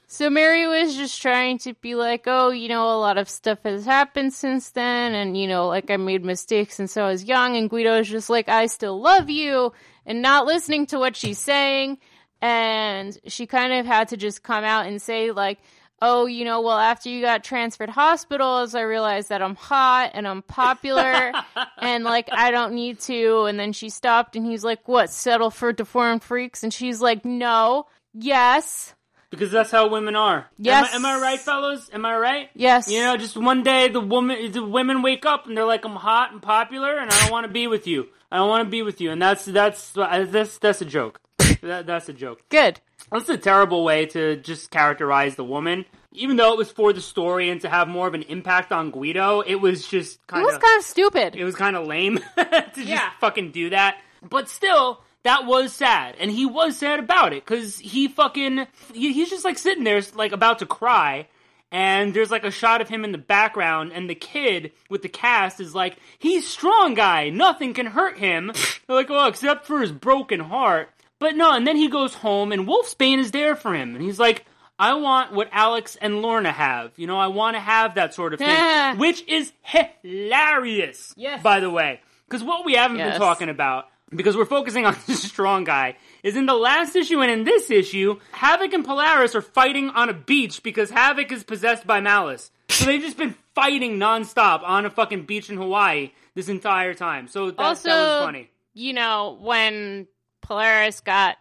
[0.08, 3.60] so Mary was just trying to be like, oh, you know, a lot of stuff
[3.64, 7.56] has happened since then, and you know, like I made mistakes since I was young,
[7.56, 9.72] and Guido is just like, I still love you,
[10.06, 12.00] and not listening to what she's saying,
[12.42, 15.60] and she kind of had to just come out and say like,
[16.02, 20.28] oh, you know, well, after you got transferred hospitals, I realized that I'm hot and
[20.28, 21.34] I'm popular,
[21.78, 25.50] and like I don't need to, and then she stopped, and he's like, what, settle
[25.50, 28.94] for deformed freaks, and she's like, no, yes.
[29.30, 30.48] Because that's how women are.
[30.58, 30.94] Yes.
[30.94, 31.90] Am I, am I right, fellas?
[31.92, 32.50] Am I right?
[32.54, 32.90] Yes.
[32.90, 35.98] You know, just one day the woman, the women wake up and they're like, "I'm
[35.98, 38.08] hot and popular, and I don't want to be with you.
[38.32, 41.20] I don't want to be with you." And that's that's that's that's a joke.
[41.62, 42.42] That, that's a joke.
[42.50, 42.80] Good.
[43.12, 45.86] That's a terrible way to just characterize the woman.
[46.14, 48.92] Even though it was for the story and to have more of an impact on
[48.92, 50.50] Guido, it was just kind of.
[50.50, 51.36] It was kind of stupid.
[51.36, 53.10] it was kind of lame to just Yeah.
[53.20, 54.00] fucking do that.
[54.28, 59.14] But still, that was sad, and he was sad about it because he fucking he,
[59.14, 61.28] he's just like sitting there, like about to cry.
[61.70, 65.10] And there's like a shot of him in the background, and the kid with the
[65.10, 68.54] cast is like, "He's strong guy, nothing can hurt him."
[68.88, 70.90] They're like, "Well, except for his broken heart."
[71.20, 74.20] But no, and then he goes home, and Wolfsbane is there for him, and he's
[74.20, 74.46] like,
[74.78, 76.92] "I want what Alex and Lorna have.
[76.98, 81.14] You know, I want to have that sort of thing," which is hilarious.
[81.18, 81.42] Yes.
[81.42, 83.14] by the way, because what we haven't Yes.
[83.14, 87.20] been talking about, because we're focusing on the strong guy, is in the last issue
[87.22, 91.44] and in this issue, Havoc and Polaris are fighting on a beach because Havoc is
[91.44, 92.52] possessed by Malice.
[92.70, 97.28] So they've just been fighting nonstop on a fucking beach in Hawaii this entire time.
[97.28, 98.50] So that, also, that was funny.
[98.74, 100.08] you know, when
[100.48, 101.38] Polaris got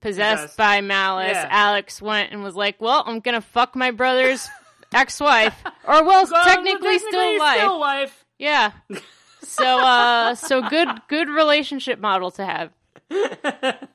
[0.00, 0.56] possessed Possessed.
[0.56, 1.48] by Malice, Yeah.
[1.50, 4.48] Alex went and was like, "Well, I'm gonna fuck my brother's
[4.94, 5.54] ex-wife,
[5.86, 8.24] or well, Well, technically, still alive." Still wife.
[8.38, 8.72] Yeah.
[9.42, 12.70] So, uh, so good, good relationship model to have.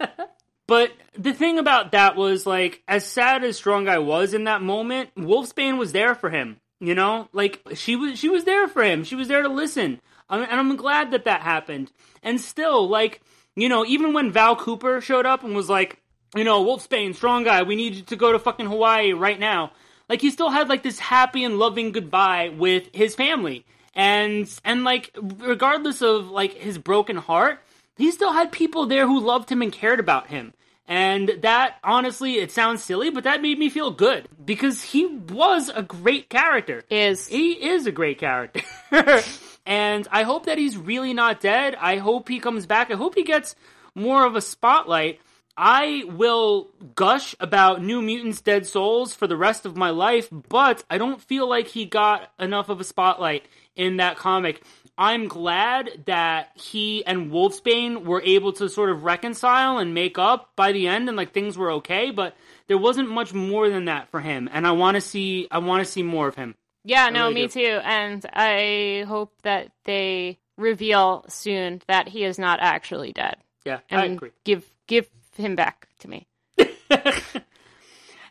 [0.68, 4.62] But the thing about that was like, as sad as Strong Guy was in that
[4.62, 6.62] moment, Wolfsbane was there for him.
[6.80, 9.03] You know, like she was, she was there for him.
[9.03, 9.99] She was there to listen,
[10.30, 11.91] and I'm glad that that happened.
[12.24, 13.22] And still, like,
[13.62, 16.01] you know, even when Val Cooper showed up and was like,
[16.36, 19.72] you know, Wolfsbane, Strong Guy, we need you to go to fucking Hawaii right now.
[20.09, 24.84] Like, he still had like this happy and loving goodbye with his family, and and
[24.84, 27.59] like, regardless of like his broken heart,
[27.97, 30.53] he still had people there who loved him and cared about him.
[30.88, 35.70] And that, honestly, it sounds silly, but that made me feel good because he was
[35.70, 36.84] a great character.
[36.89, 38.62] Is He is a great character.
[39.66, 41.76] and I hope that he's really not dead.
[41.76, 42.91] I hope he comes back.
[42.91, 43.55] I hope he gets
[43.95, 45.20] more of a spotlight.
[45.57, 50.84] I will gush about New Mutants Dead Souls for the rest of my life, but
[50.89, 53.45] I don't feel like he got enough of a spotlight
[53.76, 54.64] in that comic.
[54.97, 60.51] I'm glad that he and Wolfsbane were able to sort of reconcile and make up
[60.55, 62.36] by the end and like things were okay, but
[62.68, 65.84] there wasn't much more than that for him and I want to see I want
[65.84, 66.55] to see more of him.
[66.84, 67.79] Yeah, no, really me too.
[67.84, 74.05] And I hope that they reveal soon that he is not actually dead, Yeah, I
[74.05, 74.32] agree.
[74.43, 75.07] give give
[75.38, 76.27] him back to me.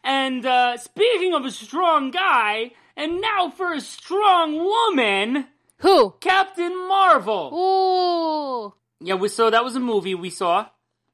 [0.03, 5.47] And uh, speaking of a strong guy, and now for a strong woman,
[5.79, 6.15] Who?
[6.21, 7.51] Captain Marvel.
[7.55, 8.75] Ooh.
[9.05, 10.67] Yeah, we so that was a movie we saw.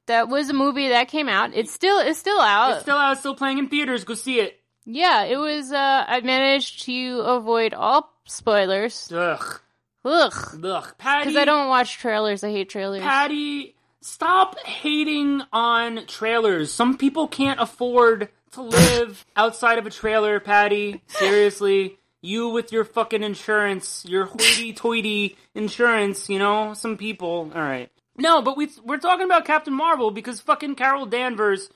[0.05, 1.51] That was a movie that came out.
[1.53, 2.71] It's still it's still out.
[2.73, 4.05] It's still out, still playing in theaters.
[4.05, 4.59] Go see it.
[4.87, 5.71] Yeah, it was.
[5.71, 9.11] Uh, I managed to avoid all spoilers.
[9.11, 9.59] Ugh,
[10.05, 10.59] Ugh.
[10.63, 10.95] ugh.
[10.97, 12.43] Patty, Because I don't watch trailers.
[12.43, 13.01] I hate trailers.
[13.01, 16.71] Patty stop hating on trailers.
[16.71, 21.01] Some people can't afford to live outside of a trailer, Patty.
[21.07, 21.97] Seriously.
[22.21, 26.73] You with your fucking insurance, your hoity toity insurance, you know?
[26.73, 27.51] Some people.
[27.53, 27.91] Alright.
[28.17, 31.69] No, but we, we're talking about Captain Marvel because fucking Carol Danvers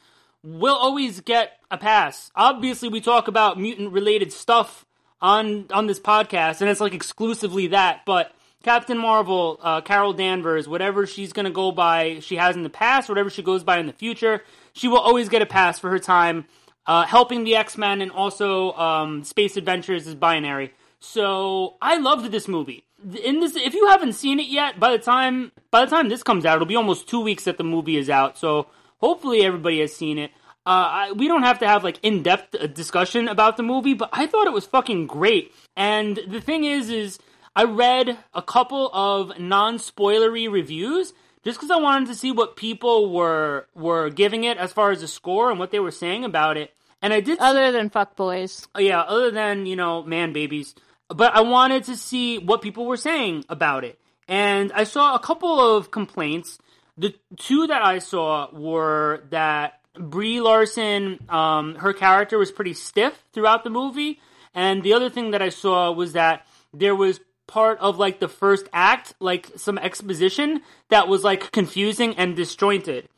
[0.44, 2.32] will always get a pass.
[2.36, 4.86] Obviously, we talk about mutant related stuff
[5.22, 8.02] on on this podcast, and it's like exclusively that.
[8.06, 8.32] But
[8.64, 13.10] Captain Marvel, uh, Carol Danvers, whatever she's gonna go by, she has in the past,
[13.10, 16.00] whatever she goes by in the future, she will always get a pass for her
[16.00, 16.46] time
[16.86, 20.74] uh, helping the X Men and also um, Space Adventures is binary.
[21.00, 22.86] So I loved this movie.
[23.24, 26.24] In this, if you haven't seen it yet, by the time by the time this
[26.24, 28.38] comes out, it'll be almost two weeks that the movie is out.
[28.38, 28.68] So
[29.02, 30.32] hopefully everybody has seen it.
[30.66, 30.70] Uh,
[31.10, 34.10] I, we don't have to have like in depth uh, discussion about the movie, but
[34.14, 35.52] I thought it was fucking great.
[35.76, 37.18] And the thing is, is
[37.56, 42.56] I read a couple of non spoilery reviews just because I wanted to see what
[42.56, 46.24] people were were giving it as far as the score and what they were saying
[46.24, 46.72] about it.
[47.02, 48.68] And I did, Other than fuck boys.
[48.78, 50.76] yeah, other than you know man babies,
[51.10, 53.98] but I wanted to see what people were saying about it.
[54.28, 56.60] And I saw a couple of complaints.
[57.02, 63.24] The two that I saw were that Brie Larson, um, her character was pretty stiff
[63.34, 64.20] throughout the movie,
[64.54, 68.28] and the other thing that I saw was that there was part of like the
[68.28, 73.10] first act, like some exposition that was like confusing and disjointed.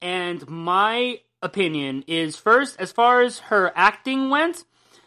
[0.00, 4.62] And my opinion is first, as far as her acting went,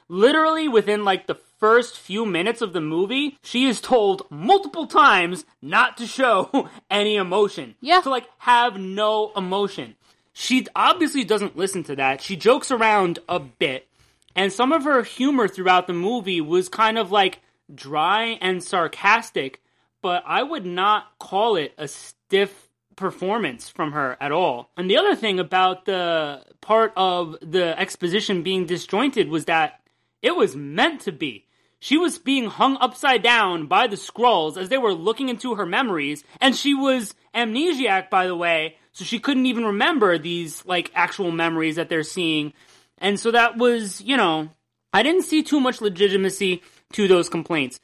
[0.09, 5.45] literally within like the first few minutes of the movie, she is told multiple times
[5.63, 7.73] not to show any emotion.
[7.81, 8.01] Yeah.
[8.01, 9.95] To like have no emotion.
[10.31, 12.21] She obviously doesn't listen to that.
[12.21, 13.87] She jokes around a bit.
[14.35, 17.39] And some of her humor throughout the movie was kind of like
[17.73, 19.59] dry and sarcastic,
[20.03, 24.69] but I would not call it a stiff performance from her at all.
[24.77, 29.81] And the other thing about the part of the exposition being disjointed was that
[30.21, 31.44] it was meant to be.
[31.85, 35.67] She was being hung upside down by the Skrulls as they were looking into her
[35.67, 40.89] memories, and she was amnesiac, by the way, so she couldn't even remember these, like,
[40.95, 42.53] actual memories that they're seeing.
[42.97, 44.49] And so that was, you know,
[44.93, 46.63] I didn't see too much legitimacy
[46.93, 47.79] to those complaints.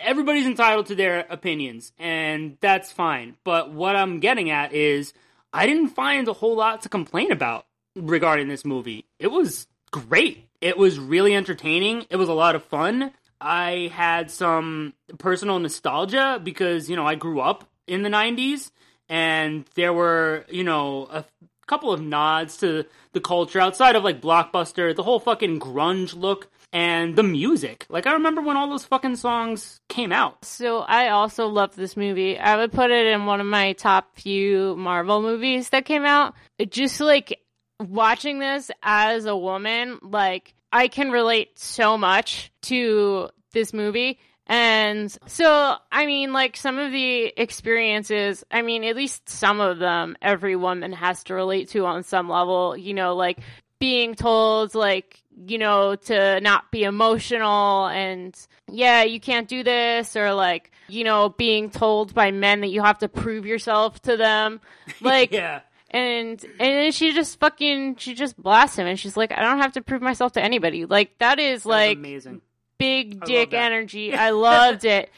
[0.00, 3.36] Everybody's entitled to their opinions, and that's fine.
[3.44, 5.12] But what I'm getting at is,
[5.52, 9.04] I didn't find a whole lot to complain about regarding this movie.
[9.18, 10.48] It was great.
[10.62, 12.06] It was really entertaining.
[12.08, 13.12] It was a lot of fun.
[13.40, 18.70] I had some personal nostalgia because, you know, I grew up in the 90s
[19.08, 21.24] and there were, you know, a
[21.66, 26.50] couple of nods to the culture outside of like Blockbuster, the whole fucking grunge look
[26.72, 27.86] and the music.
[27.88, 30.44] Like I remember when all those fucking songs came out.
[30.44, 32.38] So I also love this movie.
[32.38, 36.34] I would put it in one of my top few Marvel movies that came out.
[36.68, 37.40] Just like
[37.80, 44.18] watching this as a woman, like I can relate so much to this movie.
[44.46, 49.78] And so, I mean, like some of the experiences, I mean, at least some of
[49.78, 53.38] them, every woman has to relate to on some level, you know, like
[53.78, 58.36] being told, like, you know, to not be emotional and,
[58.68, 62.82] yeah, you can't do this, or like, you know, being told by men that you
[62.82, 64.60] have to prove yourself to them.
[65.00, 65.60] Like, Yeah.
[65.94, 69.58] And and then she just fucking she just blasts him and she's like i don't
[69.60, 70.84] have to prove myself to anybody.
[70.84, 72.40] Like that is That like amazing.
[72.78, 74.12] big I dick energy.
[74.26, 75.10] I loved it.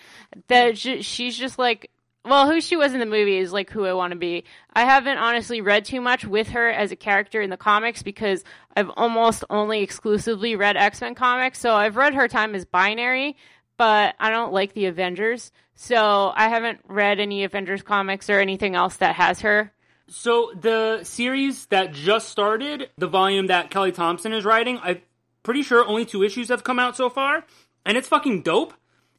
[0.48, 1.90] That she, she's just like
[2.24, 4.44] well who she was in the movie is like who i want to be.
[4.74, 8.44] I haven't honestly read too much with her as a character in the comics because
[8.76, 11.58] i've almost only exclusively read x-men comics.
[11.58, 13.36] So i've read her time as binary
[13.78, 15.52] but i don't like the avengers.
[15.74, 19.72] So i haven't read any avengers comics or anything else that has her
[20.08, 25.00] So the series that just started, the volume that Kelly Thompson is writing, I'm
[25.42, 27.44] pretty sure only two issues have come out so far,
[27.84, 28.72] and it's fucking dope.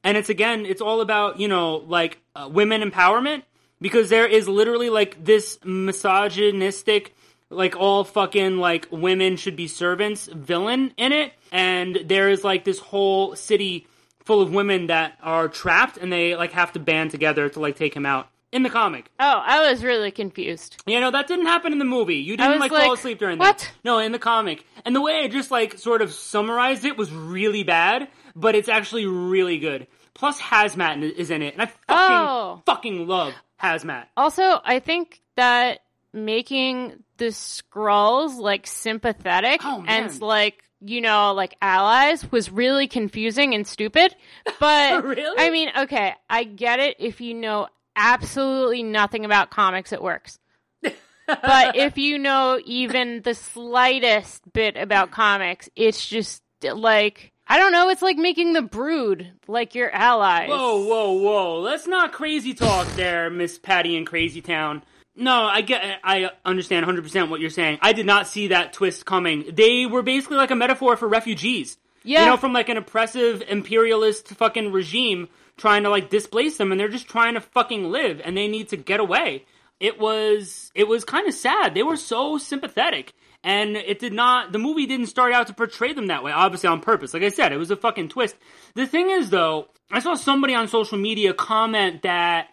[0.03, 3.43] And it's again, it's all about you know like uh, women empowerment.
[3.79, 7.13] Because there is literally like this misogynistic,
[7.51, 12.63] like all fucking like women should be servants villain in it, and there is like
[12.63, 13.85] this whole city
[14.25, 15.97] full of women that are trapped.
[15.97, 19.09] And they like have to band together to like take him out in the comic.
[19.19, 20.81] Oh, I was really confused.
[20.85, 22.15] You know, that didn't happen in the movie.
[22.17, 23.59] You didn't like, like, fall asleep during what?
[23.59, 23.71] that.
[23.85, 24.65] No, in the comic.
[24.83, 28.67] And the way I just like sort of summarized it was really bad, but it's
[28.69, 29.87] actually really good.
[30.13, 32.61] Plus Hazmat is in it, and I fucking Oh.
[32.65, 34.05] fucking love Hazmat.
[34.17, 35.79] Also, I think that
[36.11, 43.53] making the Skrulls like sympathetic Oh, and like you know like allies was really confusing
[43.53, 44.15] and stupid.
[44.59, 45.35] But Really?
[45.37, 47.67] I mean, okay, I get it if you know
[47.97, 50.39] absolutely nothing about comics, it works.
[50.81, 50.95] but
[51.75, 57.89] if you know even the slightest bit about comics, it's just like I don't know.
[57.89, 60.49] It's like making the Brood like your allies.
[60.49, 61.59] Whoa, whoa, whoa!
[61.59, 64.83] Let's not crazy talk there, Miss Patty in Crazy Town.
[65.19, 67.79] No, I get, I understand 100% what you're saying.
[67.81, 69.45] I did not see that twist coming.
[69.51, 71.77] They were basically like a metaphor for refugees.
[72.03, 72.21] Yeah.
[72.21, 76.79] You know, from like an oppressive imperialist fucking regime trying to like displace them and
[76.79, 79.45] they're just trying to fucking live and they need to get away.
[79.79, 81.73] It was, it was kind of sad.
[81.73, 83.13] They were so sympathetic.
[83.43, 86.67] And it did not, the movie didn't start out to portray them that way, obviously
[86.67, 87.13] on purpose.
[87.13, 88.35] Like I said, it was a fucking twist.
[88.73, 92.47] The thing is though, I saw somebody on social media comment that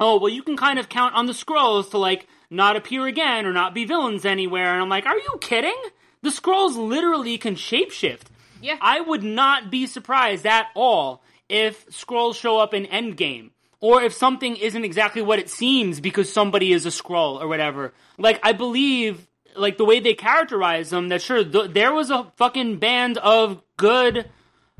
[0.00, 3.46] oh, well, you can kind of count on the Skrulls to like not appear again
[3.46, 4.72] or not be villains anywhere.
[4.72, 5.76] And I'm like, are you kidding?
[6.22, 8.26] The Skrulls literally can shapeshift.
[8.60, 8.76] Yeah.
[8.80, 13.50] I would not be surprised at all if Skrulls show up in Endgame.
[13.80, 17.92] Or if something isn't exactly what it seems because somebody is a Skrull or whatever.
[18.16, 22.32] Like, I believe, like, the way they characterize them, that sure, th- there was a
[22.36, 24.30] fucking band of good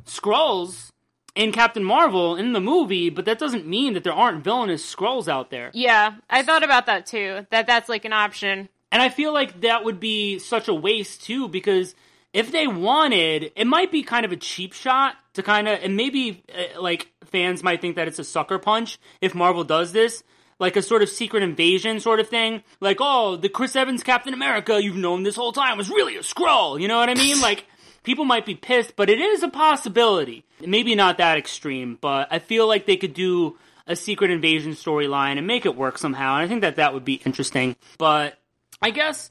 [0.07, 0.91] Skrulls
[1.35, 5.29] in Captain Marvel in the movie, but that doesn't mean that there aren't villainous Skrulls
[5.29, 5.71] out there.
[5.75, 7.47] Yeah, I thought about that too.
[7.51, 8.69] That that's like an option.
[8.91, 11.95] And I feel like that would be such a waste too, because
[12.33, 15.97] if they wanted, it might be kind of a cheap shot to kind of, and
[15.97, 20.23] maybe uh, like fans might think that it's a sucker punch if Marvel does this.
[20.61, 22.63] Like a sort of secret invasion sort of thing.
[22.81, 26.21] Like, oh, the Chris Evans Captain America you've known this whole time was really a
[26.21, 26.81] Skrull.
[26.81, 27.41] You know what I mean?
[27.45, 27.65] Like,
[28.05, 30.45] people might be pissed, but it is a possibility.
[30.65, 35.37] Maybe not that extreme, but I feel like they could do a secret invasion storyline
[35.37, 36.35] and make it work somehow.
[36.35, 37.77] And I think that that would be interesting.
[37.99, 38.39] But
[38.81, 39.29] I guess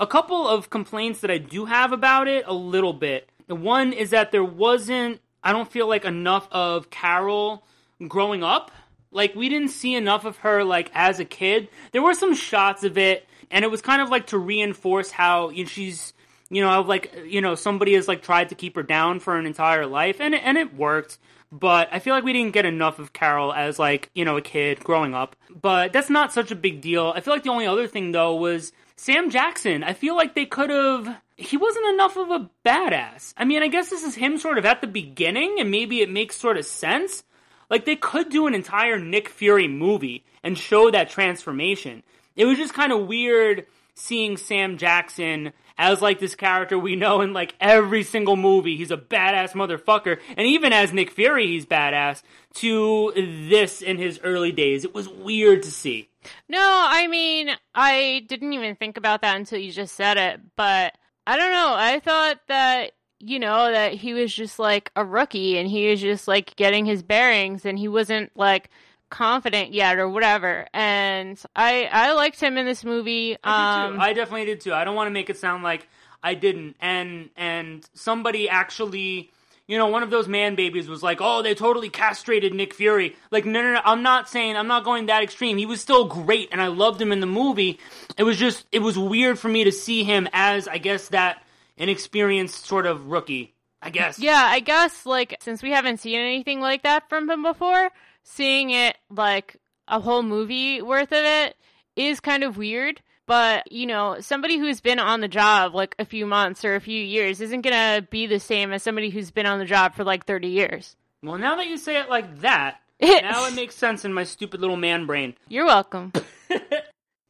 [0.00, 3.28] a couple of complaints that I do have about it a little bit.
[3.46, 7.64] One is that there wasn't, I don't feel like enough of Carol
[8.08, 8.72] growing up.
[9.12, 11.68] Like we didn't see enough of her like as a kid.
[11.92, 15.50] There were some shots of it and it was kind of like to reinforce how
[15.50, 16.12] you know, she's
[16.50, 19.46] you know, like you know, somebody has like tried to keep her down for an
[19.46, 21.18] entire life, and and it worked.
[21.50, 24.42] But I feel like we didn't get enough of Carol as like you know a
[24.42, 25.36] kid growing up.
[25.50, 27.12] But that's not such a big deal.
[27.14, 29.82] I feel like the only other thing though was Sam Jackson.
[29.82, 31.20] I feel like they could have.
[31.36, 33.34] He wasn't enough of a badass.
[33.36, 36.10] I mean, I guess this is him sort of at the beginning, and maybe it
[36.10, 37.24] makes sort of sense.
[37.70, 42.02] Like they could do an entire Nick Fury movie and show that transformation.
[42.36, 47.20] It was just kind of weird seeing Sam Jackson as like this character we know
[47.20, 48.76] in like every single movie.
[48.76, 50.18] He's a badass motherfucker.
[50.36, 52.22] And even as Nick Fury, he's badass
[52.54, 53.12] to
[53.48, 54.84] this in his early days.
[54.84, 56.08] It was weird to see.
[56.48, 60.96] No, I mean, I didn't even think about that until you just said it, but
[61.26, 61.74] I don't know.
[61.76, 66.00] I thought that you know that he was just like a rookie and he was
[66.00, 68.68] just like getting his bearings and he wasn't like
[69.10, 70.66] confident yet or whatever.
[70.74, 73.36] And I I liked him in this movie.
[73.44, 74.74] I, Um, I definitely did too.
[74.74, 75.88] I don't want to make it sound like
[76.22, 76.76] I didn't.
[76.80, 79.30] And and somebody actually,
[79.66, 83.16] you know, one of those man babies was like, "Oh, they totally castrated Nick Fury."
[83.30, 83.80] Like, no, no, no.
[83.84, 85.56] I'm not saying I'm not going that extreme.
[85.56, 87.78] He was still great, and I loved him in the movie.
[88.18, 91.42] It was just it was weird for me to see him as I guess that
[91.76, 93.54] inexperienced sort of rookie.
[93.80, 94.18] I guess.
[94.18, 97.90] Yeah, I guess like since we haven't seen anything like that from him before,
[98.22, 99.56] seeing it like
[99.88, 101.56] a whole movie worth of it
[101.94, 103.02] is kind of weird.
[103.26, 106.80] But, you know, somebody who's been on the job like a few months or a
[106.80, 109.94] few years isn't going to be the same as somebody who's been on the job
[109.94, 110.96] for like 30 years.
[111.22, 114.60] Well, now that you say it like that, now it makes sense in my stupid
[114.60, 115.34] little man brain.
[115.48, 116.12] You're welcome.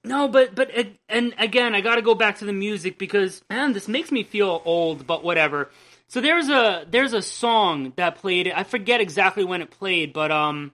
[0.05, 3.43] No, but but it, and again, I got to go back to the music because
[3.49, 5.07] man, this makes me feel old.
[5.07, 5.71] But whatever.
[6.09, 8.53] So there's a there's a song that played.
[8.53, 10.73] I forget exactly when it played, but um,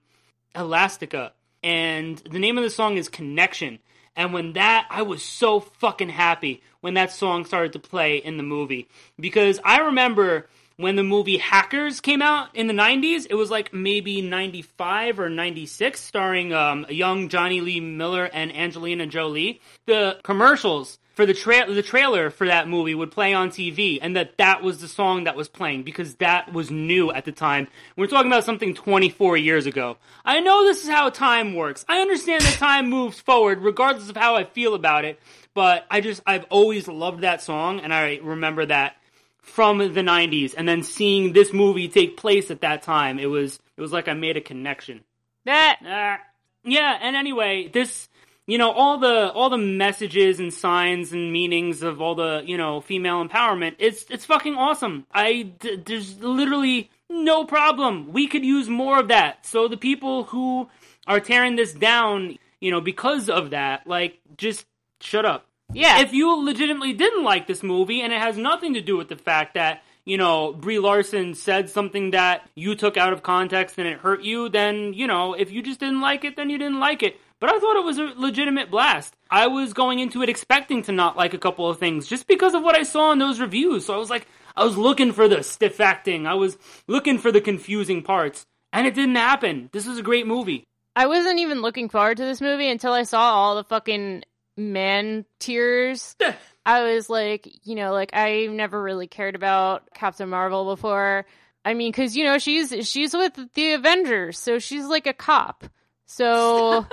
[0.56, 1.32] Elastica,
[1.62, 3.78] and the name of the song is Connection.
[4.16, 8.36] And when that, I was so fucking happy when that song started to play in
[8.36, 8.88] the movie
[9.18, 13.74] because I remember when the movie Hackers came out in the 90s, it was like
[13.74, 19.60] maybe 95 or 96, starring um, young Jonny Lee Miller and Angelina Jolie.
[19.84, 24.16] The commercials for the, tra- the trailer for that movie would play on TV, and
[24.16, 27.68] that that was the song that was playing because that was new at the time.
[27.96, 29.96] We're talking about something 24 years ago.
[30.24, 31.84] I know this is how time works.
[31.88, 35.20] I understand that time moves forward regardless of how I feel about it,
[35.54, 38.96] but I just, I've always loved that song, and I remember that
[39.42, 43.58] from the 90s and then seeing this movie take place at that time it was
[43.76, 45.02] it was like i made a connection
[45.44, 46.22] That uh,
[46.62, 48.08] yeah and anyway this
[48.50, 52.56] you know all the all the messages and signs and meanings of all the you
[52.56, 58.44] know female empowerment it's it's fucking awesome i d- there's literally no problem we could
[58.44, 60.68] use more of that so the people who
[61.06, 64.66] are tearing this down you know because of that like just
[65.00, 66.00] shut up Yeah.
[66.02, 69.16] If you legitimately didn't like this movie and it has nothing to do with the
[69.16, 73.86] fact that, you know, Brie Larson said something that you took out of context and
[73.86, 76.80] it hurt you, then, you know, if you just didn't like it, then you didn't
[76.80, 77.14] like it.
[77.40, 79.16] But I thought it was a legitimate blast.
[79.30, 82.54] I was going into it expecting to not like a couple of things just because
[82.54, 83.86] of what I saw in those reviews.
[83.86, 86.26] So I was like, I was looking for the stiff acting.
[86.26, 88.44] I was looking for the confusing parts.
[88.72, 89.70] And it didn't happen.
[89.72, 90.64] This was a great movie.
[90.94, 94.22] I wasn't even looking forward to this movie until I saw all the fucking
[94.56, 96.14] man tears.
[96.66, 101.24] I was like, you know, like I never really cared about Captain Marvel before.
[101.64, 105.64] I mean, because you know she's she's with the Avengers, so she's like a cop.
[106.10, 106.86] So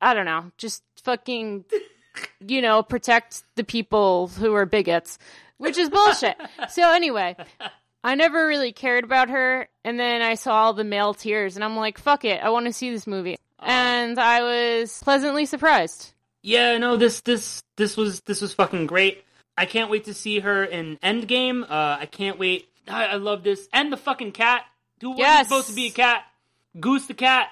[0.00, 1.64] I don't know, just fucking,
[2.46, 5.18] you know, protect the people who are bigots,
[5.56, 6.36] which is bullshit.
[6.68, 7.34] so anyway,
[8.04, 11.64] I never really cared about her, and then I saw all the male tears, and
[11.64, 16.12] I'm like, fuck it, I want to see this movie, and I was pleasantly surprised.
[16.42, 19.24] Yeah, no, this this this was this was fucking great.
[19.56, 21.62] I can't wait to see her in Endgame.
[21.64, 22.68] Uh, I can't wait.
[22.86, 24.64] I, I love this and the fucking cat.
[25.00, 26.24] Who wasn't supposed to be a cat?
[26.78, 27.48] Goose the cat.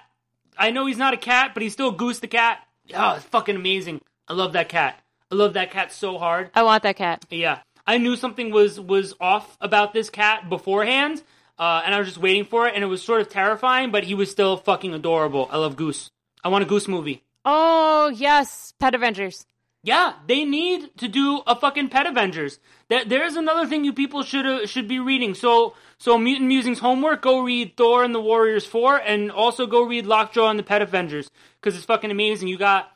[0.59, 2.61] I know he's not a cat, but he's still Goose the cat.
[2.95, 4.01] Oh, it's fucking amazing.
[4.29, 5.01] I love that cat.
[5.31, 6.51] I love that cat so hard.
[6.55, 7.25] I want that cat.
[7.31, 11.23] Yeah, I knew something was was off about this cat beforehand,
[11.59, 14.05] uh, and I was just waiting for it, and it was sort of terrifying, but
[14.05, 15.49] he was still fucking adorable.
[15.51, 16.11] I love Goose.
[16.43, 17.23] I want a Goose movie.
[17.45, 19.47] Oh yes, Pet Avengers.
[19.85, 22.59] Yeah, they need to do a fucking Pet Avengers.
[22.89, 25.35] There, there's another thing you people should should be reading.
[25.35, 29.83] So, so Mutant Musings homework: go read Thor and the Warriors Four, and also go
[29.83, 31.31] read Lockjaw and the Pet Avengers
[31.61, 32.49] because it's fucking amazing.
[32.49, 32.91] You got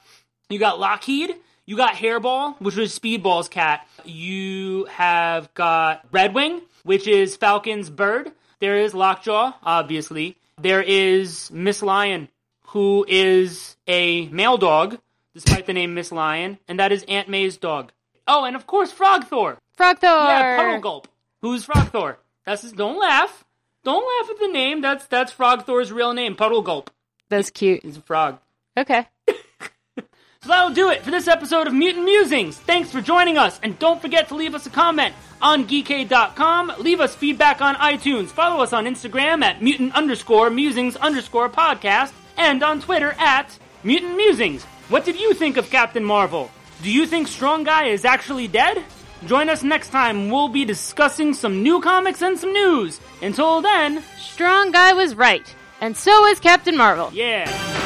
[0.49, 1.35] you got Lockheed,
[1.67, 3.87] you got Hairball, which was Speedball's cat.
[4.07, 8.33] You have got Redwing, which is Falcon's bird.
[8.61, 10.39] There is Lockjaw, obviously.
[10.59, 12.31] There is Miss Lion,
[12.69, 14.99] who is a male dog,
[15.39, 17.93] despite the name Miss Lion, and that is Aunt May's dog.
[18.27, 19.59] Oh, and of course Frog Thor.
[19.77, 20.09] Frog Thor.
[20.11, 21.09] Yeah, Puddle Gulp.
[21.43, 22.19] Who's Frog Thor?
[22.45, 23.45] That's his, don't laugh.
[23.85, 24.81] Don't laugh at the name.
[24.81, 26.91] That's that's Frog Thor's real name, Puddle Gulp.
[27.29, 27.83] That's cute.
[27.85, 28.39] He's a frog.
[28.77, 29.07] Okay.
[30.41, 32.57] So that'll do it for this episode of Mutant Musings.
[32.57, 35.13] Thanks for joining us, and don't forget to leave us a comment
[35.43, 36.75] on geekade.com.
[36.79, 38.29] Leave us feedback on iTunes.
[38.29, 44.17] Follow us on Instagram at mutant underscore musings underscore podcast, and on Twitter at mutant
[44.17, 44.65] musings.
[44.89, 46.51] What did you think of Captain Marvel?
[46.83, 48.83] Do you think Strong Guy is actually dead?
[49.27, 50.31] Join us next time.
[50.31, 53.01] We'll be discussing some new comics and some news.
[53.21, 57.11] Until then, Strong guy was right, and so is Captain Marvel.
[57.13, 57.78] yeah.